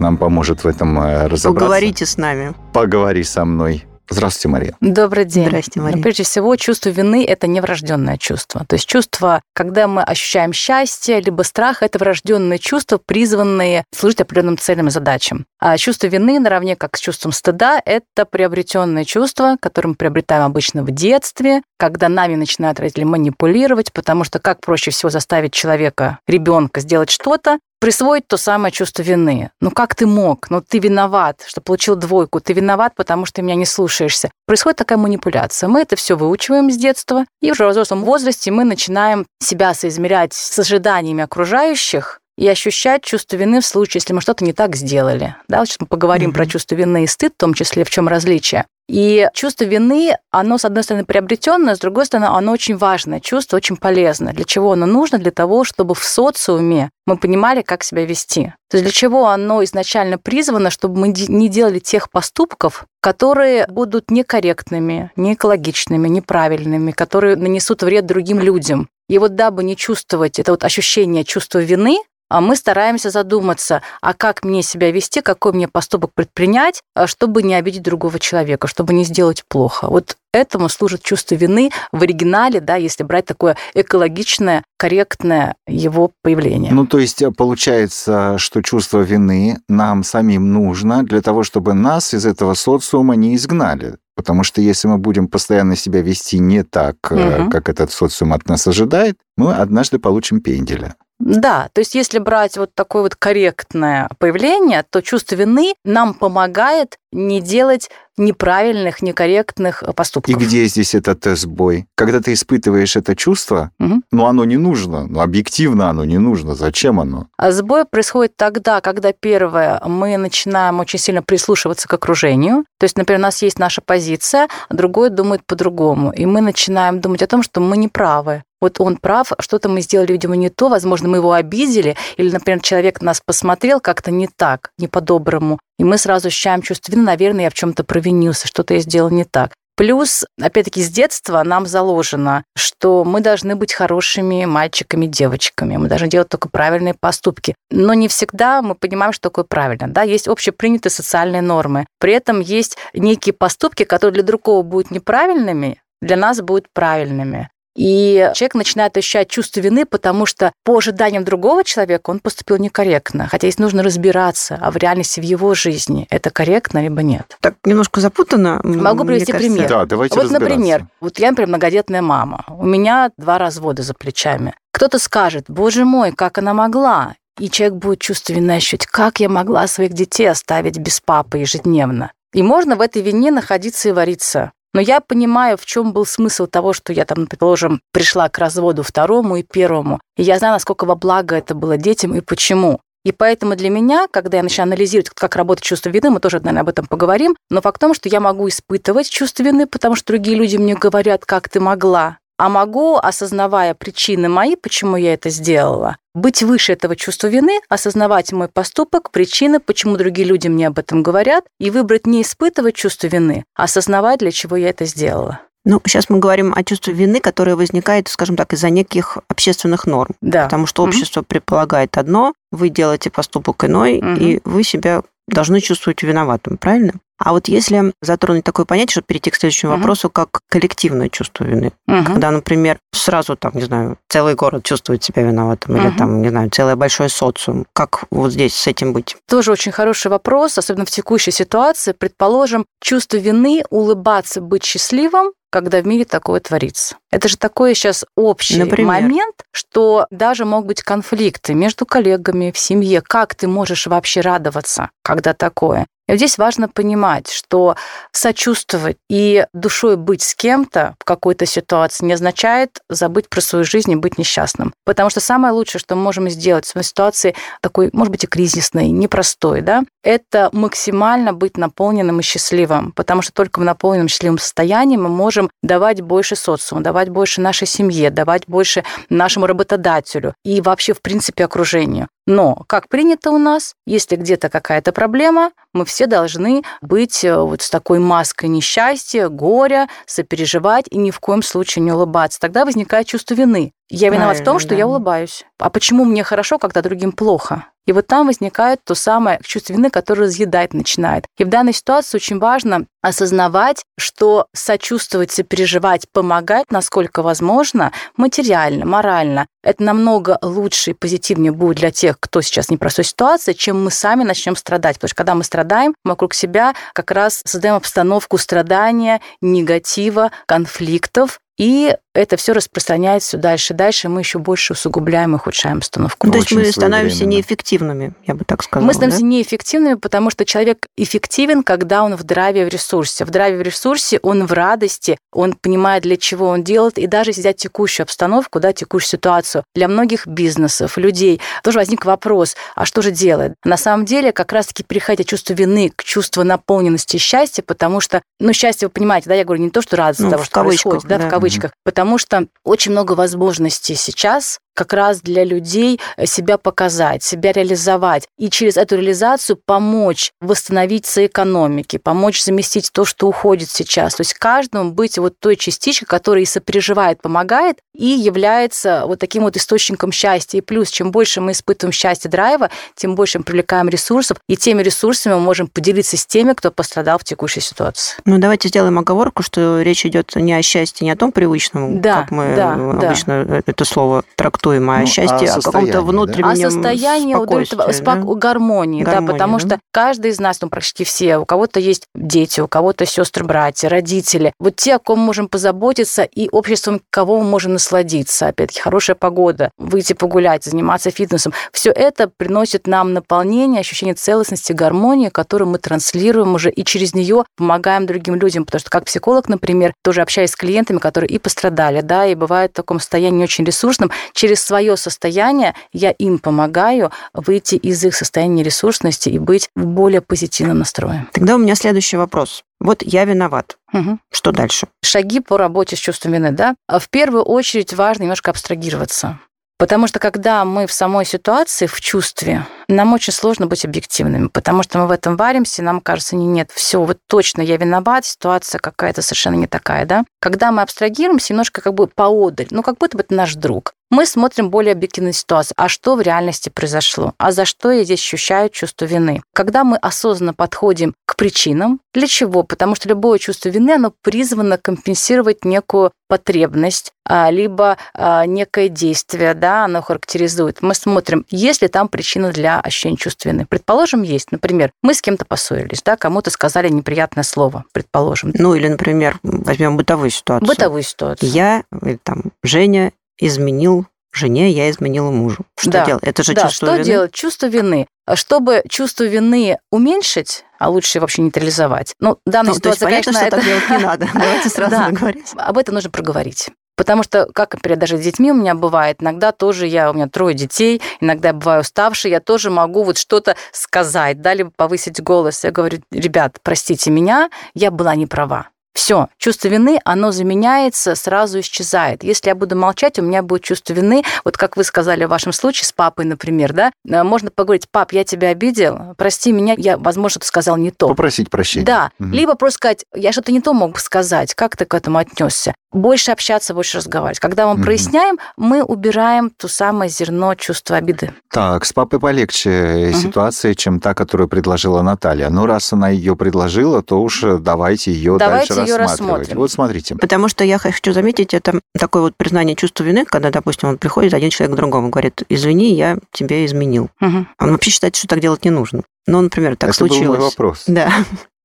нам 0.00 0.16
поможет 0.16 0.64
в 0.64 0.66
этом 0.66 0.98
э, 0.98 1.02
верно. 1.02 1.28
разобраться. 1.28 1.48
Поговорите 1.52 2.06
с 2.06 2.16
нами. 2.16 2.54
Поговори 2.72 3.22
со 3.24 3.44
мной. 3.44 3.84
Здравствуйте, 4.10 4.48
Мария. 4.48 4.76
Добрый 4.80 5.24
день. 5.24 5.46
Здрасте, 5.46 5.80
Мария. 5.80 5.96
Ну, 5.96 6.02
Прежде 6.02 6.22
всего, 6.22 6.56
чувство 6.56 6.88
вины– 6.88 7.24
это 7.28 7.46
не 7.46 7.60
врожденное 7.60 8.16
чувство. 8.16 8.64
То 8.66 8.74
есть 8.74 8.86
чувство, 8.86 9.42
когда 9.54 9.86
мы 9.86 10.02
ощущаем 10.02 10.52
счастье, 10.52 11.20
либо 11.20 11.42
страх– 11.42 11.78
это 11.82 11.98
врожденные 11.98 12.58
чувства, 12.58 12.98
призванные 13.04 13.84
служить 13.94 14.20
определенным 14.20 14.58
целям 14.58 14.88
и 14.88 14.90
задачам. 14.90 15.46
А 15.60 15.76
чувство 15.76 16.06
вины, 16.06 16.38
наравне 16.38 16.76
как 16.76 16.96
с 16.96 17.00
чувством 17.00 17.32
стыда, 17.32 17.80
это 17.84 18.24
приобретенное 18.24 19.04
чувство, 19.04 19.56
которое 19.60 19.88
мы 19.88 19.94
приобретаем 19.94 20.44
обычно 20.44 20.82
в 20.82 20.90
детстве, 20.90 21.62
когда 21.78 22.08
нами 22.08 22.34
начинают 22.34 22.80
родители 22.80 23.04
манипулировать, 23.04 23.92
потому 23.92 24.24
что 24.24 24.38
как 24.38 24.60
проще 24.60 24.90
всего 24.90 25.10
заставить 25.10 25.52
человека, 25.52 26.18
ребенка 26.26 26.80
сделать 26.80 27.10
что-то, 27.10 27.58
присвоить 27.80 28.26
то 28.26 28.36
самое 28.36 28.72
чувство 28.72 29.02
вины. 29.02 29.50
Ну 29.60 29.70
как 29.70 29.94
ты 29.94 30.06
мог? 30.06 30.50
Ну 30.50 30.60
ты 30.60 30.78
виноват, 30.78 31.44
что 31.46 31.60
получил 31.60 31.96
двойку. 31.96 32.40
Ты 32.40 32.52
виноват, 32.52 32.94
потому 32.96 33.26
что 33.26 33.36
ты 33.36 33.42
меня 33.42 33.54
не 33.54 33.66
слушаешься. 33.66 34.30
Происходит 34.46 34.78
такая 34.78 34.98
манипуляция. 34.98 35.68
Мы 35.68 35.80
это 35.82 35.96
все 35.96 36.16
выучиваем 36.16 36.70
с 36.70 36.76
детства, 36.76 37.24
и 37.40 37.50
уже 37.50 37.66
в 37.66 37.70
взрослом 37.70 38.04
возрасте 38.04 38.50
мы 38.50 38.64
начинаем 38.64 39.26
себя 39.40 39.74
соизмерять 39.74 40.32
с 40.32 40.58
ожиданиями 40.58 41.24
окружающих, 41.24 42.20
и 42.36 42.46
ощущать 42.46 43.02
чувство 43.02 43.34
вины 43.34 43.60
в 43.60 43.66
случае, 43.66 44.00
если 44.00 44.12
мы 44.12 44.20
что-то 44.20 44.44
не 44.44 44.52
так 44.52 44.76
сделали. 44.76 45.34
Да, 45.48 45.58
вот 45.58 45.66
сейчас 45.66 45.80
мы 45.80 45.88
поговорим 45.88 46.28
Мгм. 46.30 46.34
про 46.36 46.46
чувство 46.46 46.76
вины 46.76 47.02
и 47.02 47.06
стыд, 47.08 47.32
в 47.34 47.40
том 47.40 47.52
числе 47.52 47.82
в 47.82 47.90
чем 47.90 48.06
различие. 48.06 48.64
И 48.88 49.28
чувство 49.34 49.64
вины, 49.64 50.16
оно, 50.30 50.56
с 50.56 50.64
одной 50.64 50.82
стороны, 50.82 51.04
приобретенное, 51.04 51.74
с 51.74 51.78
другой 51.78 52.06
стороны, 52.06 52.26
оно 52.26 52.52
очень 52.52 52.76
важное 52.76 53.20
чувство, 53.20 53.58
очень 53.58 53.76
полезное. 53.76 54.32
Для 54.32 54.44
чего 54.44 54.72
оно 54.72 54.86
нужно? 54.86 55.18
Для 55.18 55.30
того, 55.30 55.64
чтобы 55.64 55.94
в 55.94 56.02
социуме 56.02 56.90
мы 57.06 57.18
понимали, 57.18 57.60
как 57.60 57.84
себя 57.84 58.06
вести. 58.06 58.54
То 58.70 58.78
есть 58.78 58.84
для 58.84 58.92
чего 58.92 59.28
оно 59.28 59.62
изначально 59.64 60.16
призвано, 60.16 60.70
чтобы 60.70 60.98
мы 60.98 61.08
не 61.08 61.48
делали 61.48 61.80
тех 61.80 62.10
поступков, 62.10 62.86
которые 63.00 63.66
будут 63.66 64.10
некорректными, 64.10 65.10
не 65.16 65.34
экологичными, 65.34 66.08
неправильными, 66.08 66.92
которые 66.92 67.36
нанесут 67.36 67.82
вред 67.82 68.06
другим 68.06 68.40
людям. 68.40 68.88
И 69.08 69.18
вот 69.18 69.34
дабы 69.34 69.64
не 69.64 69.76
чувствовать 69.76 70.38
это 70.38 70.52
вот 70.52 70.64
ощущение 70.64 71.24
чувства 71.24 71.58
вины, 71.58 71.98
мы 72.30 72.56
стараемся 72.56 73.10
задуматься, 73.10 73.82
а 74.00 74.14
как 74.14 74.44
мне 74.44 74.62
себя 74.62 74.90
вести, 74.90 75.20
какой 75.20 75.52
мне 75.52 75.68
поступок 75.68 76.12
предпринять, 76.14 76.82
а, 76.94 77.06
чтобы 77.06 77.42
не 77.42 77.54
обидеть 77.54 77.82
другого 77.82 78.18
человека, 78.18 78.66
чтобы 78.66 78.92
не 78.92 79.04
сделать 79.04 79.44
плохо. 79.48 79.86
Вот 79.88 80.16
этому 80.32 80.68
служит 80.68 81.02
чувство 81.02 81.34
вины 81.34 81.70
в 81.92 82.02
оригинале, 82.02 82.60
да, 82.60 82.76
если 82.76 83.02
брать 83.02 83.24
такое 83.24 83.56
экологичное, 83.74 84.62
корректное 84.76 85.54
его 85.66 86.10
появление. 86.22 86.72
Ну, 86.72 86.86
то 86.86 86.98
есть 86.98 87.22
э, 87.22 87.30
получается, 87.30 88.36
что 88.38 88.62
чувство 88.62 89.00
вины 89.00 89.58
нам 89.68 90.04
самим 90.04 90.52
нужно 90.52 91.02
для 91.04 91.22
того, 91.22 91.42
чтобы 91.42 91.74
нас 91.74 92.14
из 92.14 92.26
этого 92.26 92.54
социума 92.54 93.14
не 93.14 93.34
изгнали. 93.36 93.96
Потому 94.14 94.42
что 94.42 94.60
если 94.60 94.88
мы 94.88 94.98
будем 94.98 95.28
постоянно 95.28 95.76
себя 95.76 96.02
вести 96.02 96.40
не 96.40 96.64
так, 96.64 96.96
Мгм. 97.10 97.50
как 97.50 97.68
этот 97.68 97.92
социум 97.92 98.32
от 98.32 98.48
нас 98.48 98.66
ожидает, 98.66 99.16
мы 99.36 99.54
однажды 99.54 99.98
получим 99.98 100.40
пенделя. 100.40 100.96
Да, 101.20 101.68
то 101.72 101.80
есть 101.80 101.94
если 101.94 102.18
брать 102.18 102.56
вот 102.56 102.74
такое 102.74 103.02
вот 103.02 103.16
корректное 103.16 104.08
появление, 104.18 104.84
то 104.88 105.02
чувство 105.02 105.34
вины 105.34 105.74
нам 105.84 106.14
помогает 106.14 106.96
не 107.10 107.40
делать 107.40 107.90
неправильных, 108.18 109.00
некорректных 109.02 109.82
э, 109.82 109.90
И 109.90 109.92
поступков. 109.94 110.36
где 110.36 110.64
здесь 110.66 110.94
этот 110.94 111.26
э, 111.26 111.36
сбой? 111.36 111.86
Когда 111.94 112.20
ты 112.20 112.32
испытываешь 112.32 112.96
это 112.96 113.16
чувство, 113.16 113.70
Мгм. 113.78 114.02
ну, 114.12 114.26
оно 114.26 114.44
не 114.44 114.56
нужно, 114.56 115.06
ну, 115.06 115.20
объективно 115.20 115.88
оно 115.88 116.04
не 116.04 116.18
нужно. 116.18 116.54
Зачем 116.54 117.00
оно? 117.00 117.28
А 117.36 117.50
сбой 117.52 117.84
происходит 117.84 118.36
тогда, 118.36 118.80
когда, 118.80 119.12
первое, 119.12 119.80
мы 119.86 120.16
начинаем 120.18 120.80
очень 120.80 120.98
сильно 120.98 121.22
прислушиваться 121.22 121.88
к 121.88 121.92
окружению. 121.94 122.64
То 122.78 122.84
есть, 122.84 122.96
например, 122.98 123.20
у 123.20 123.22
нас 123.22 123.42
есть 123.42 123.58
наша 123.58 123.80
позиция, 123.80 124.48
а 124.68 124.74
другой 124.74 125.10
думает 125.10 125.42
по-другому. 125.46 126.12
И 126.12 126.26
мы 126.26 126.40
начинаем 126.40 127.00
думать 127.00 127.22
о 127.22 127.26
том, 127.26 127.42
что 127.42 127.60
мы 127.60 127.76
не 127.76 127.88
правы. 127.88 128.42
Вот 128.60 128.80
он 128.80 128.96
прав, 128.96 129.32
что-то 129.38 129.68
мы 129.68 129.80
сделали, 129.80 130.12
видимо, 130.12 130.36
не 130.36 130.50
то, 130.50 130.68
возможно, 130.68 131.08
мы 131.08 131.18
его 131.18 131.32
обидели, 131.32 131.96
или, 132.16 132.30
например, 132.30 132.60
человек 132.60 133.00
нас 133.00 133.20
посмотрел 133.24 133.80
как-то 133.80 134.10
не 134.10 134.28
так, 134.28 134.70
не 134.78 134.88
по-доброму, 134.88 135.58
и 135.78 135.84
мы 135.84 135.98
сразу 135.98 136.28
ощущаем 136.28 136.62
чувство 136.62 136.92
вины, 136.92 137.04
наверное, 137.04 137.44
я 137.44 137.50
в 137.50 137.54
чем-то 137.54 137.84
провинился, 137.84 138.48
что-то 138.48 138.74
я 138.74 138.80
сделал 138.80 139.10
не 139.10 139.24
так. 139.24 139.52
Плюс, 139.78 140.24
опять-таки, 140.42 140.82
с 140.82 140.90
детства 140.90 141.44
нам 141.44 141.64
заложено, 141.64 142.42
что 142.56 143.04
мы 143.04 143.20
должны 143.20 143.54
быть 143.54 143.72
хорошими 143.72 144.44
мальчиками, 144.44 145.06
девочками, 145.06 145.76
мы 145.76 145.86
должны 145.86 146.08
делать 146.08 146.28
только 146.28 146.48
правильные 146.48 146.94
поступки. 146.98 147.54
Но 147.70 147.94
не 147.94 148.08
всегда 148.08 148.60
мы 148.60 148.74
понимаем, 148.74 149.12
что 149.12 149.30
такое 149.30 149.44
правильно. 149.44 149.86
Да? 149.86 150.02
Есть 150.02 150.26
общепринятые 150.26 150.90
социальные 150.90 151.42
нормы. 151.42 151.86
При 152.00 152.12
этом 152.12 152.40
есть 152.40 152.76
некие 152.92 153.32
поступки, 153.32 153.84
которые 153.84 154.14
для 154.14 154.24
другого 154.24 154.62
будут 154.62 154.90
неправильными, 154.90 155.80
для 156.02 156.16
нас 156.16 156.40
будут 156.40 156.66
правильными. 156.74 157.48
И 157.78 158.28
человек 158.34 158.54
начинает 158.54 158.96
ощущать 158.96 159.28
чувство 159.28 159.60
вины, 159.60 159.86
потому 159.86 160.26
что 160.26 160.52
по 160.64 160.76
ожиданиям 160.76 161.22
другого 161.24 161.62
человека 161.62 162.10
он 162.10 162.18
поступил 162.18 162.56
некорректно. 162.56 163.28
Хотя 163.28 163.46
здесь 163.46 163.60
нужно 163.60 163.84
разбираться, 163.84 164.58
а 164.60 164.72
в 164.72 164.76
реальности 164.76 165.20
в 165.20 165.22
его 165.22 165.54
жизни 165.54 166.08
это 166.10 166.30
корректно 166.30 166.82
либо 166.82 167.02
нет. 167.02 167.36
Так 167.40 167.54
немножко 167.64 168.00
запутано. 168.00 168.60
Могу 168.64 169.04
привести 169.04 169.30
кажется. 169.30 169.52
пример. 169.52 169.68
Да, 169.68 169.86
давайте 169.86 170.16
Вот, 170.16 170.24
разбираться. 170.24 170.48
например, 170.50 170.86
вот 171.00 171.20
я, 171.20 171.30
например, 171.30 171.48
многодетная 171.50 172.02
мама. 172.02 172.44
У 172.48 172.66
меня 172.66 173.12
два 173.16 173.38
развода 173.38 173.84
за 173.84 173.94
плечами. 173.94 174.54
Кто-то 174.72 174.98
скажет, 174.98 175.44
боже 175.46 175.84
мой, 175.84 176.10
как 176.10 176.38
она 176.38 176.54
могла? 176.54 177.14
И 177.38 177.48
человек 177.48 177.76
будет 177.76 178.00
чувство 178.00 178.32
вины 178.32 178.56
ощущать, 178.56 178.86
как 178.86 179.20
я 179.20 179.28
могла 179.28 179.68
своих 179.68 179.92
детей 179.92 180.28
оставить 180.28 180.78
без 180.78 180.98
папы 181.00 181.38
ежедневно. 181.38 182.10
И 182.34 182.42
можно 182.42 182.74
в 182.74 182.80
этой 182.80 183.02
вине 183.02 183.30
находиться 183.30 183.88
и 183.88 183.92
вариться. 183.92 184.50
Но 184.74 184.80
я 184.80 185.00
понимаю, 185.00 185.56
в 185.56 185.64
чем 185.64 185.92
был 185.92 186.04
смысл 186.04 186.46
того, 186.46 186.72
что 186.72 186.92
я 186.92 187.04
там, 187.04 187.26
предположим, 187.26 187.80
пришла 187.92 188.28
к 188.28 188.38
разводу 188.38 188.82
второму 188.82 189.36
и 189.36 189.42
первому. 189.42 190.00
И 190.16 190.22
я 190.22 190.38
знаю, 190.38 190.54
насколько 190.54 190.84
во 190.84 190.94
благо 190.94 191.36
это 191.36 191.54
было 191.54 191.76
детям 191.76 192.14
и 192.14 192.20
почему. 192.20 192.80
И 193.04 193.12
поэтому 193.12 193.56
для 193.56 193.70
меня, 193.70 194.06
когда 194.10 194.38
я 194.38 194.42
начинаю 194.42 194.68
анализировать, 194.68 195.10
как 195.10 195.36
работает 195.36 195.64
чувство 195.64 195.88
вины, 195.88 196.10
мы 196.10 196.20
тоже, 196.20 196.40
наверное, 196.40 196.60
об 196.62 196.68
этом 196.68 196.86
поговорим, 196.86 197.36
но 197.48 197.62
факт 197.62 197.78
в 197.78 197.80
том, 197.80 197.94
что 197.94 198.08
я 198.08 198.20
могу 198.20 198.48
испытывать 198.48 199.08
чувство 199.08 199.44
вины, 199.44 199.66
потому 199.66 199.94
что 199.94 200.12
другие 200.12 200.36
люди 200.36 200.56
мне 200.56 200.74
говорят, 200.74 201.24
как 201.24 201.48
ты 201.48 201.60
могла. 201.60 202.18
А 202.38 202.48
могу, 202.48 202.96
осознавая 202.96 203.74
причины 203.74 204.28
мои, 204.28 204.54
почему 204.54 204.96
я 204.96 205.12
это 205.14 205.28
сделала, 205.28 205.96
быть 206.14 206.42
выше 206.42 206.72
этого 206.72 206.94
чувства 206.94 207.26
вины, 207.26 207.60
осознавать 207.68 208.32
мой 208.32 208.46
поступок, 208.48 209.10
причины, 209.10 209.58
почему 209.58 209.96
другие 209.96 210.26
люди 210.26 210.46
мне 210.46 210.68
об 210.68 210.78
этом 210.78 211.02
говорят, 211.02 211.44
и 211.58 211.70
выбрать 211.70 212.06
не 212.06 212.22
испытывать 212.22 212.76
чувство 212.76 213.08
вины, 213.08 213.44
а 213.56 213.64
осознавать, 213.64 214.20
для 214.20 214.30
чего 214.30 214.56
я 214.56 214.70
это 214.70 214.84
сделала. 214.84 215.40
Ну, 215.64 215.82
сейчас 215.84 216.08
мы 216.08 216.18
говорим 216.18 216.54
о 216.56 216.62
чувстве 216.62 216.94
вины, 216.94 217.20
которое 217.20 217.56
возникает, 217.56 218.08
скажем 218.08 218.36
так, 218.36 218.52
из-за 218.52 218.70
неких 218.70 219.18
общественных 219.28 219.86
норм. 219.86 220.14
Да. 220.20 220.44
Потому 220.44 220.66
что 220.66 220.84
общество 220.84 221.22
предполагает 221.22 221.98
одно, 221.98 222.32
вы 222.52 222.68
делаете 222.68 223.10
поступок 223.10 223.64
иной, 223.64 224.00
Мгм. 224.00 224.14
и 224.14 224.40
вы 224.44 224.62
себя 224.62 225.02
должны 225.26 225.60
чувствовать 225.60 226.02
виноватым, 226.02 226.56
правильно? 226.56 226.94
А 227.18 227.32
вот 227.32 227.48
если 227.48 227.92
затронуть 228.00 228.44
такое 228.44 228.64
понятие, 228.64 228.92
чтобы 228.92 229.06
перейти 229.06 229.30
к 229.30 229.36
следующему 229.36 229.72
Мгм. 229.72 229.80
вопросу, 229.80 230.08
как 230.10 230.40
коллективное 230.48 231.08
чувство 231.08 231.44
вины. 231.44 231.72
Мгм. 231.86 232.04
Когда, 232.04 232.30
например, 232.30 232.78
сразу 232.92 233.36
там, 233.36 233.52
не 233.54 233.62
знаю, 233.62 233.98
целый 234.08 234.34
город 234.34 234.64
чувствует 234.64 235.02
себя 235.02 235.22
виноватым, 235.22 235.76
или 235.76 235.88
Мгм. 235.88 235.96
там, 235.96 236.22
не 236.22 236.28
знаю, 236.28 236.50
целое 236.50 236.76
большое 236.76 237.08
социум. 237.08 237.66
Как 237.72 238.04
вот 238.10 238.32
здесь 238.32 238.54
с 238.54 238.66
этим 238.66 238.92
быть? 238.92 239.16
Тоже 239.28 239.52
очень 239.52 239.72
хороший 239.72 240.08
вопрос, 240.10 240.58
особенно 240.58 240.84
в 240.84 240.90
текущей 240.90 241.30
ситуации. 241.30 241.92
Предположим, 241.92 242.64
чувство 242.80 243.16
вины, 243.16 243.64
улыбаться, 243.70 244.40
быть 244.40 244.64
счастливым, 244.64 245.32
когда 245.50 245.80
в 245.80 245.86
мире 245.86 246.04
такое 246.04 246.40
творится. 246.40 246.96
Это 247.10 247.28
же 247.28 247.36
такой 247.36 247.74
сейчас 247.74 248.04
общий 248.16 248.58
Например? 248.58 248.86
момент, 248.86 249.44
что 249.50 250.06
даже 250.10 250.44
могут 250.44 250.66
быть 250.66 250.82
конфликты 250.82 251.54
между 251.54 251.86
коллегами, 251.86 252.50
в 252.50 252.58
семье. 252.58 253.00
Как 253.00 253.34
ты 253.34 253.48
можешь 253.48 253.86
вообще 253.86 254.20
радоваться, 254.20 254.90
когда 255.02 255.34
такое? 255.34 255.86
И 256.08 256.12
вот 256.12 256.16
здесь 256.16 256.38
важно 256.38 256.68
понимать, 256.68 257.30
что 257.30 257.76
сочувствовать 258.12 258.96
и 259.10 259.46
душой 259.52 259.96
быть 259.96 260.22
с 260.22 260.34
кем-то 260.34 260.96
в 260.98 261.04
какой-то 261.04 261.44
ситуации 261.44 262.06
не 262.06 262.14
означает 262.14 262.80
забыть 262.88 263.28
про 263.28 263.42
свою 263.42 263.64
жизнь 263.64 263.92
и 263.92 263.96
быть 263.96 264.16
несчастным. 264.16 264.72
Потому 264.86 265.10
что 265.10 265.20
самое 265.20 265.52
лучшее, 265.52 265.80
что 265.80 265.96
мы 265.96 266.02
можем 266.02 266.30
сделать 266.30 266.64
в 266.64 266.82
ситуации 266.82 267.34
такой, 267.60 267.90
может 267.92 268.10
быть, 268.10 268.24
и 268.24 268.26
кризисной, 268.26 268.88
непростой, 268.88 269.60
да, 269.60 269.82
это 270.02 270.48
максимально 270.52 271.34
быть 271.34 271.58
наполненным 271.58 272.20
и 272.20 272.22
счастливым. 272.22 272.92
Потому 272.92 273.20
что 273.20 273.32
только 273.32 273.60
в 273.60 273.64
наполненном 273.64 274.08
счастливом 274.08 274.38
состоянии 274.38 274.96
мы 274.96 275.10
можем 275.10 275.37
давать 275.62 276.00
больше 276.00 276.36
социуму, 276.36 276.82
давать 276.82 277.08
больше 277.08 277.40
нашей 277.40 277.66
семье, 277.66 278.10
давать 278.10 278.44
больше 278.46 278.84
нашему 279.10 279.46
работодателю 279.46 280.34
и 280.44 280.60
вообще, 280.60 280.92
в 280.94 281.02
принципе, 281.02 281.44
окружению. 281.44 282.08
Но, 282.26 282.64
как 282.66 282.88
принято 282.88 283.30
у 283.30 283.38
нас, 283.38 283.72
если 283.86 284.16
где-то 284.16 284.50
какая-то 284.50 284.92
проблема, 284.92 285.50
мы 285.72 285.86
все 285.86 286.06
должны 286.06 286.62
быть 286.82 287.24
э, 287.24 287.34
вот 287.34 287.62
с 287.62 287.70
такой 287.70 288.00
маской 288.00 288.46
несчастья, 288.46 289.28
горя, 289.28 289.88
сопереживать 290.04 290.84
и 290.90 290.98
ни 290.98 291.10
в 291.10 291.20
коем 291.20 291.42
случае 291.42 291.84
не 291.84 291.92
улыбаться. 291.92 292.38
Тогда 292.38 292.66
возникает 292.66 293.06
чувство 293.06 293.32
вины. 293.32 293.72
Я 293.88 294.10
виноват 294.10 294.40
в 294.40 294.44
том, 294.44 294.58
что 294.58 294.70
да. 294.70 294.74
я 294.74 294.86
улыбаюсь. 294.86 295.46
А 295.58 295.70
почему 295.70 296.04
мне 296.04 296.22
хорошо, 296.22 296.58
когда 296.58 296.82
другим 296.82 297.12
плохо? 297.12 297.64
И 297.88 297.92
вот 297.92 298.06
там 298.06 298.26
возникает 298.26 298.80
то 298.84 298.94
самое 298.94 299.40
чувство 299.42 299.72
вины, 299.72 299.88
которое 299.88 300.24
разъедать 300.24 300.74
начинает. 300.74 301.24
И 301.38 301.44
в 301.44 301.48
данной 301.48 301.72
ситуации 301.72 302.18
очень 302.18 302.38
важно 302.38 302.84
осознавать, 303.00 303.82
что 303.98 304.46
сочувствовать, 304.54 305.32
сопереживать, 305.32 306.04
помогать, 306.12 306.70
насколько 306.70 307.22
возможно, 307.22 307.92
материально, 308.14 308.84
морально. 308.84 309.46
Это 309.62 309.82
намного 309.82 310.38
лучше 310.42 310.90
и 310.90 310.94
позитивнее 310.94 311.50
будет 311.50 311.78
для 311.78 311.90
тех, 311.90 312.20
кто 312.20 312.42
сейчас 312.42 312.66
в 312.66 312.70
непростой 312.72 313.06
ситуации, 313.06 313.54
чем 313.54 313.82
мы 313.82 313.90
сами 313.90 314.22
начнем 314.22 314.54
страдать. 314.54 314.96
Потому 314.96 315.08
что 315.08 315.16
когда 315.16 315.34
мы 315.34 315.44
страдаем, 315.44 315.94
мы 316.04 316.10
вокруг 316.10 316.34
себя 316.34 316.74
как 316.92 317.10
раз 317.10 317.40
создаем 317.46 317.76
обстановку 317.76 318.36
страдания, 318.36 319.22
негатива, 319.40 320.30
конфликтов, 320.44 321.40
и 321.58 321.96
это 322.18 322.36
все 322.36 322.52
распространяется 322.52 323.28
всё 323.28 323.38
дальше 323.38 323.74
и 323.74 323.76
дальше, 323.76 324.08
мы 324.08 324.20
еще 324.20 324.38
больше 324.38 324.72
усугубляем 324.72 325.34
и 325.34 325.36
ухудшаем 325.36 325.78
обстановку. 325.78 326.26
Ну, 326.26 326.32
то 326.32 326.38
есть 326.38 326.52
мы 326.52 326.64
становимся 326.70 327.24
неэффективными, 327.24 328.12
я 328.26 328.34
бы 328.34 328.44
так 328.44 328.62
сказала. 328.62 328.86
Мы 328.86 328.92
становимся 328.92 329.20
да? 329.20 329.26
неэффективными, 329.26 329.94
потому 329.94 330.30
что 330.30 330.44
человек 330.44 330.86
эффективен, 330.96 331.62
когда 331.62 332.02
он 332.02 332.16
в 332.16 332.24
драйве, 332.24 332.64
в 332.64 332.68
ресурсе. 332.68 333.24
В 333.24 333.30
драйве, 333.30 333.58
в 333.58 333.62
ресурсе 333.62 334.18
он 334.22 334.46
в 334.46 334.52
радости, 334.52 335.16
он 335.32 335.52
понимает, 335.52 336.02
для 336.02 336.16
чего 336.16 336.48
он 336.48 336.64
делает. 336.64 336.98
И 336.98 337.06
даже 337.06 337.30
если 337.30 337.42
взять 337.42 337.56
текущую 337.56 338.04
обстановку, 338.04 338.60
да, 338.60 338.72
текущую 338.72 339.10
ситуацию, 339.10 339.64
для 339.74 339.88
многих 339.88 340.26
бизнесов, 340.26 340.98
людей, 340.98 341.40
тоже 341.62 341.78
возник 341.78 342.04
вопрос, 342.04 342.56
а 342.74 342.84
что 342.84 343.02
же 343.02 343.10
делать? 343.10 343.52
На 343.64 343.76
самом 343.76 344.04
деле, 344.04 344.32
как 344.32 344.52
раз-таки 344.52 344.82
переходить 344.82 345.26
от 345.26 345.30
чувства 345.30 345.54
вины 345.54 345.92
к 345.94 346.02
чувству 346.02 346.42
наполненности 346.44 347.16
и 347.16 347.18
счастья, 347.18 347.62
потому 347.62 348.00
что, 348.00 348.22
ну, 348.40 348.52
счастье, 348.52 348.88
вы 348.88 348.90
понимаете, 348.90 349.28
да, 349.28 349.34
я 349.34 349.44
говорю 349.44 349.62
не 349.62 349.70
то, 349.70 349.82
что 349.82 349.96
радость 349.96 350.20
Ну, 350.20 350.30
того, 350.30 350.44
что 350.44 350.62
происходит, 350.62 351.04
да, 351.04 351.18
да. 351.18 351.26
в 351.26 351.30
кавычках, 351.30 351.72
потому 351.84 352.07
что 352.16 352.46
очень 352.64 352.92
много 352.92 353.12
возможностей 353.12 353.94
сейчас 353.96 354.60
как 354.78 354.92
раз 354.92 355.20
для 355.20 355.42
людей 355.42 355.98
э, 356.16 356.24
себя 356.26 356.56
показать, 356.56 357.24
себя 357.24 357.50
реализовать 357.50 358.28
и 358.38 358.48
через 358.48 358.76
эту 358.76 358.94
реализацию 358.94 359.56
помочь 359.56 360.30
восстановиться 360.40 361.26
экономике, 361.26 361.98
помочь 361.98 362.44
заместить 362.44 362.92
то, 362.92 363.04
что 363.04 363.26
уходит 363.26 363.70
сейчас. 363.70 364.14
То 364.14 364.20
есть 364.20 364.34
каждому 364.34 364.92
быть 364.92 365.18
вот 365.18 365.34
той 365.40 365.56
частичкой, 365.56 366.06
которая 366.06 366.44
и 366.44 366.46
сопереживает, 366.46 367.20
помогает 367.20 367.78
и 367.92 368.06
является 368.06 369.02
вот 369.06 369.18
таким 369.18 369.42
вот 369.42 369.56
источником 369.56 370.12
счастья. 370.12 370.58
И 370.58 370.60
плюс, 370.60 370.90
чем 370.90 371.10
больше 371.10 371.40
мы 371.40 371.52
испытываем 371.52 371.92
счастье 371.92 372.30
драйва, 372.30 372.70
тем 372.94 373.16
больше 373.16 373.38
мы 373.38 373.44
привлекаем 373.44 373.88
ресурсов, 373.88 374.38
и 374.48 374.56
теми 374.56 374.82
ресурсами 374.82 375.34
мы 375.34 375.40
можем 375.40 375.66
поделиться 375.66 376.16
с 376.16 376.24
теми, 376.24 376.52
кто 376.52 376.70
пострадал 376.70 377.18
в 377.18 377.24
текущей 377.24 377.60
ситуации. 377.60 378.16
Ну, 378.24 378.38
давайте 378.38 378.68
сделаем 378.68 378.96
оговорку, 378.96 379.42
что 379.42 379.82
речь 379.82 380.06
идет 380.06 380.36
не 380.36 380.52
о 380.52 380.62
счастье, 380.62 381.04
не 381.04 381.10
о 381.10 381.16
том 381.16 381.32
привычном, 381.32 382.00
Да, 382.00 382.20
как 382.20 382.30
мы 382.30 382.54
да, 382.54 382.76
э, 382.78 382.98
да. 383.00 383.08
обычно 383.08 383.62
это 383.66 383.84
слово 383.84 384.22
трактуем, 384.36 384.67
а 384.76 384.98
Ну, 384.98 385.02
о 385.02 385.06
счастье, 385.06 385.48
о 385.48 385.52
о 385.58 385.60
каком-то 385.60 385.62
состоянии, 385.62 385.92
да? 385.92 386.00
внутреннем 386.02 386.48
А 386.48 386.56
состояние 386.56 387.36
вот 387.36 387.50
этого 387.50 387.64
спокойствии, 387.64 388.02
спок- 388.02 388.26
да? 388.26 388.34
гармонии, 388.34 389.04
да, 389.04 389.10
Гармонии, 389.12 389.32
потому 389.32 389.58
да. 389.58 389.66
что 389.66 389.78
каждый 389.92 390.30
из 390.30 390.40
нас, 390.40 390.60
ну 390.60 390.68
практически 390.68 391.04
все, 391.04 391.38
у 391.38 391.44
кого-то 391.44 391.80
есть 391.80 392.04
дети, 392.14 392.60
у 392.60 392.68
кого-то 392.68 393.06
сестры, 393.06 393.44
братья, 393.44 393.88
родители, 393.88 394.52
вот 394.60 394.76
те, 394.76 394.96
о 394.96 394.98
ком 394.98 395.20
мы 395.20 395.26
можем 395.26 395.48
позаботиться, 395.48 396.22
и 396.22 396.48
обществом, 396.50 397.00
кого 397.10 397.40
мы 397.40 397.44
можем 397.44 397.72
насладиться, 397.74 398.48
опять-таки, 398.48 398.80
хорошая 398.80 399.16
погода, 399.16 399.70
выйти 399.78 400.12
погулять, 400.12 400.64
заниматься 400.64 401.10
фитнесом, 401.10 401.52
все 401.72 401.90
это 401.90 402.30
приносит 402.36 402.86
нам 402.86 403.12
наполнение, 403.12 403.80
ощущение 403.80 404.14
целостности, 404.14 404.72
гармонии, 404.72 405.28
которую 405.28 405.68
мы 405.68 405.78
транслируем 405.78 406.54
уже 406.54 406.70
и 406.70 406.84
через 406.84 407.14
нее 407.14 407.44
помогаем 407.56 408.06
другим 408.06 408.34
людям, 408.34 408.64
потому 408.64 408.80
что 408.80 408.90
как 408.90 409.04
психолог, 409.04 409.48
например, 409.48 409.92
тоже 410.02 410.22
общаясь 410.22 410.50
с 410.50 410.56
клиентами, 410.56 410.98
которые 410.98 411.28
и 411.30 411.38
пострадали, 411.38 412.00
да, 412.00 412.26
и 412.26 412.34
бывают 412.34 412.72
в 412.72 412.74
таком 412.76 413.00
состоянии 413.00 413.42
очень 413.44 413.64
ресурсном, 413.64 414.10
через 414.32 414.57
свое 414.58 414.96
состояние 414.96 415.74
я 415.92 416.10
им 416.10 416.38
помогаю 416.38 417.10
выйти 417.32 417.76
из 417.76 418.04
их 418.04 418.14
состояния 418.14 418.62
ресурсности 418.62 419.28
и 419.28 419.38
быть 419.38 419.70
в 419.74 419.86
более 419.86 420.20
позитивном 420.20 420.78
настрое. 420.78 421.26
Тогда 421.32 421.54
у 421.54 421.58
меня 421.58 421.74
следующий 421.74 422.16
вопрос. 422.16 422.64
Вот 422.80 423.02
я 423.02 423.24
виноват. 423.24 423.76
Мгм. 423.92 424.20
Что 424.30 424.52
дальше? 424.52 424.86
Шаги 425.02 425.40
по 425.40 425.56
работе 425.56 425.96
с 425.96 425.98
чувством 425.98 426.32
вины, 426.32 426.52
да? 426.52 426.74
А 426.86 426.98
В 426.98 427.08
первую 427.08 427.42
очередь 427.42 427.94
важно 427.94 428.22
немножко 428.22 428.50
абстрагироваться. 428.50 429.38
Потому 429.78 430.08
что 430.08 430.18
когда 430.18 430.64
мы 430.64 430.88
в 430.88 430.92
самой 430.92 431.24
ситуации, 431.24 431.86
в 431.86 432.00
чувстве, 432.00 432.66
нам 432.88 433.12
очень 433.12 433.32
сложно 433.32 433.68
быть 433.68 433.84
объективными, 433.84 434.48
потому 434.48 434.82
что 434.82 434.98
мы 434.98 435.06
в 435.06 435.12
этом 435.12 435.36
варимся, 435.36 435.84
нам 435.84 436.00
кажется, 436.00 436.34
не, 436.34 436.46
нет, 436.46 436.72
все, 436.74 437.00
вот 437.00 437.18
точно 437.28 437.62
я 437.62 437.76
виноват, 437.76 438.24
ситуация 438.24 438.80
какая-то 438.80 439.22
совершенно 439.22 439.54
не 439.54 439.68
такая, 439.68 440.04
да? 440.04 440.24
Когда 440.40 440.72
мы 440.72 440.82
абстрагируемся 440.82 441.52
немножко 441.52 441.80
как 441.80 441.94
бы 441.94 442.08
поодаль, 442.08 442.66
ну 442.70 442.82
как 442.82 442.98
будто 442.98 443.16
бы 443.16 443.22
это 443.22 443.34
наш 443.34 443.54
друг, 443.54 443.94
мы 444.10 444.26
смотрим 444.26 444.70
более 444.70 444.92
объективную 444.92 445.32
ситуацию. 445.32 445.74
А 445.76 445.88
что 445.88 446.16
в 446.16 446.20
реальности 446.20 446.68
произошло? 446.68 447.34
А 447.38 447.52
за 447.52 447.64
что 447.64 447.90
я 447.90 448.04
здесь 448.04 448.20
ощущаю 448.20 448.70
чувство 448.70 449.04
вины? 449.04 449.42
Когда 449.54 449.84
мы 449.84 449.96
осознанно 449.96 450.54
подходим 450.54 451.14
к 451.26 451.36
причинам. 451.36 452.00
Для 452.14 452.26
чего? 452.26 452.62
Потому 452.62 452.94
что 452.94 453.08
любое 453.08 453.38
чувство 453.38 453.68
вины, 453.68 453.92
оно 453.92 454.12
призвано 454.22 454.78
компенсировать 454.78 455.64
некую 455.64 456.10
потребность, 456.26 457.12
а, 457.24 457.50
либо 457.50 457.96
а, 458.14 458.44
некое 458.46 458.88
действие, 458.88 459.54
да, 459.54 459.84
оно 459.84 460.02
характеризует. 460.02 460.82
Мы 460.82 460.94
смотрим, 460.94 461.46
есть 461.50 461.82
ли 461.82 461.88
там 461.88 462.08
причина 462.08 462.50
для 462.50 462.80
ощущения 462.80 463.16
чувства 463.16 463.50
вины. 463.50 463.66
Предположим, 463.68 464.22
есть. 464.22 464.52
Например, 464.52 464.90
мы 465.02 465.14
с 465.14 465.22
кем-то 465.22 465.44
поссорились, 465.44 466.02
да, 466.02 466.16
кому-то 466.16 466.50
сказали 466.50 466.88
неприятное 466.88 467.44
слово, 467.44 467.84
предположим. 467.92 468.52
Ну, 468.54 468.74
или, 468.74 468.88
например, 468.88 469.38
возьмем 469.42 469.96
бытовую 469.96 470.30
ситуацию. 470.30 470.66
Бытовую 470.66 471.02
ситуацию. 471.02 471.50
Я, 471.50 471.84
или 472.02 472.18
там, 472.22 472.52
Женя 472.62 473.12
изменил 473.38 474.06
жене, 474.32 474.70
я 474.70 474.90
изменила 474.90 475.30
мужу. 475.30 475.64
Что 475.78 475.90
да. 475.90 476.06
делать? 476.06 476.22
Это 476.24 476.42
же 476.42 476.54
да, 476.54 476.62
чувство 476.62 476.88
что 476.88 476.94
вины. 476.96 477.04
делать? 477.04 477.32
Чувство 477.32 477.66
вины. 477.66 478.06
Чтобы 478.34 478.82
чувство 478.88 479.24
вины 479.24 479.78
уменьшить, 479.90 480.64
а 480.78 480.90
лучше 480.90 481.18
вообще 481.20 481.42
нейтрализовать. 481.42 482.14
Ну, 482.20 482.38
данная 482.46 482.74
Ну, 482.74 482.80
то 482.80 482.90
есть 482.90 482.98
ситуация, 483.00 483.06
понятно, 483.06 483.32
конечно, 483.32 483.32
что 483.32 483.46
это... 483.46 483.56
так 483.56 483.64
делать 483.64 483.90
не 483.90 483.98
надо. 484.06 484.28
Давайте 484.32 484.68
сразу 484.68 484.90
Да. 484.90 485.08
договоримся. 485.08 485.56
Об 485.56 485.78
этом 485.78 485.94
нужно 485.94 486.10
проговорить. 486.10 486.68
Потому 486.96 487.22
что, 487.22 487.46
как, 487.54 487.74
например, 487.74 487.96
даже 487.96 488.18
с 488.18 488.20
детьми 488.20 488.50
у 488.50 488.56
меня 488.56 488.74
бывает, 488.74 489.18
иногда 489.20 489.52
тоже 489.52 489.86
я, 489.86 490.10
у 490.10 490.14
меня 490.14 490.28
трое 490.28 490.52
детей, 490.52 491.00
иногда 491.20 491.50
я 491.50 491.54
бываю 491.54 491.82
уставшей, 491.82 492.32
я 492.32 492.40
тоже 492.40 492.70
могу 492.70 493.04
вот 493.04 493.18
что-то 493.18 493.54
сказать, 493.70 494.42
да, 494.42 494.52
либо 494.52 494.72
повысить 494.76 495.22
голос. 495.22 495.62
Я 495.62 495.70
говорю, 495.70 496.00
ребят, 496.10 496.56
простите 496.62 497.10
меня, 497.12 497.50
я 497.74 497.92
была 497.92 498.16
не 498.16 498.26
права. 498.26 498.70
Все, 498.98 499.28
чувство 499.38 499.68
вины, 499.68 500.00
оно 500.04 500.32
заменяется, 500.32 501.14
сразу 501.14 501.60
исчезает. 501.60 502.24
Если 502.24 502.48
я 502.48 502.56
буду 502.56 502.74
молчать, 502.74 503.16
у 503.20 503.22
меня 503.22 503.42
будет 503.42 503.62
чувство 503.62 503.92
вины. 503.92 504.24
Вот 504.44 504.56
как 504.56 504.76
вы 504.76 504.82
сказали 504.82 505.24
в 505.24 505.28
вашем 505.28 505.52
случае 505.52 505.86
с 505.86 505.92
папой, 505.92 506.24
например, 506.24 506.72
да, 506.72 506.90
э, 507.08 507.22
можно 507.22 507.52
поговорить, 507.52 507.86
пап, 507.88 508.12
я 508.12 508.24
тебя 508.24 508.48
обидел, 508.48 509.14
прости 509.16 509.52
меня, 509.52 509.76
я, 509.78 509.96
возможно, 509.98 510.30
что-то 510.30 510.46
сказал 510.46 510.76
не 510.76 510.90
то. 510.90 511.06
Попросить 511.06 511.48
прощения. 511.48 511.86
Да, 511.86 512.10
Мгм. 512.18 512.32
либо 512.32 512.54
просто 512.56 512.78
сказать, 512.78 513.04
я 513.14 513.30
что-то 513.30 513.52
не 513.52 513.60
то 513.60 513.72
мог 513.72 514.00
сказать, 514.00 514.56
как 514.56 514.76
ты 514.76 514.84
к 514.84 514.92
этому 514.92 515.18
отнесся. 515.18 515.74
Больше 515.92 516.32
общаться, 516.32 516.74
больше 516.74 516.98
разговаривать. 516.98 517.38
Когда 517.38 517.66
мы 517.68 517.74
Мгм. 517.74 517.84
проясняем, 517.84 518.38
мы 518.56 518.82
убираем 518.82 519.50
то 519.56 519.68
самое 519.68 520.10
зерно 520.10 520.54
чувства 520.56 520.96
обиды. 520.96 521.32
Так, 521.50 521.86
с 521.86 521.92
папой 521.94 522.18
полегче 522.20 523.10
Мгм. 523.12 523.14
ситуация, 523.14 523.74
чем 523.74 524.00
та, 524.00 524.12
которую 524.12 524.48
предложила 524.48 525.00
Наталья. 525.02 525.48
Ну, 525.50 525.64
раз 525.66 525.92
она 525.92 526.10
ее 526.10 526.34
предложила, 526.36 527.00
то 527.00 527.22
уж 527.22 527.42
давайте 527.60 528.12
ее 528.12 528.36
Давайте 528.38 528.74
дальше 528.74 528.87
её 528.88 528.98
рассматривать. 528.98 529.40
рассмотрим. 529.40 529.58
Вот 529.58 529.70
смотрите. 529.70 530.14
Потому 530.16 530.48
что 530.48 530.64
я 530.64 530.78
хочу 530.78 531.12
заметить, 531.12 531.54
это 531.54 531.80
такое 531.98 532.22
вот 532.22 532.36
признание 532.36 532.76
чувства 532.76 533.04
вины, 533.04 533.24
когда, 533.24 533.50
допустим, 533.50 533.88
он 533.88 533.98
приходит 533.98 534.34
один 534.34 534.50
человек 534.50 534.74
к 534.74 534.76
другому, 534.76 535.10
говорит, 535.10 535.42
извини, 535.48 535.94
я 535.94 536.18
тебе 536.32 536.64
изменил. 536.66 537.10
Мгм. 537.20 537.48
Он 537.58 537.72
вообще 537.72 537.90
считает, 537.90 538.16
что 538.16 538.26
так 538.26 538.40
делать 538.40 538.64
не 538.64 538.70
нужно. 538.70 539.02
Ну, 539.26 539.40
например, 539.40 539.76
так 539.76 539.90
Это 539.90 540.00
был 540.00 540.08
случилось. 540.08 540.38
мой 540.38 540.48
вопрос. 540.48 540.84
Да. 540.86 541.12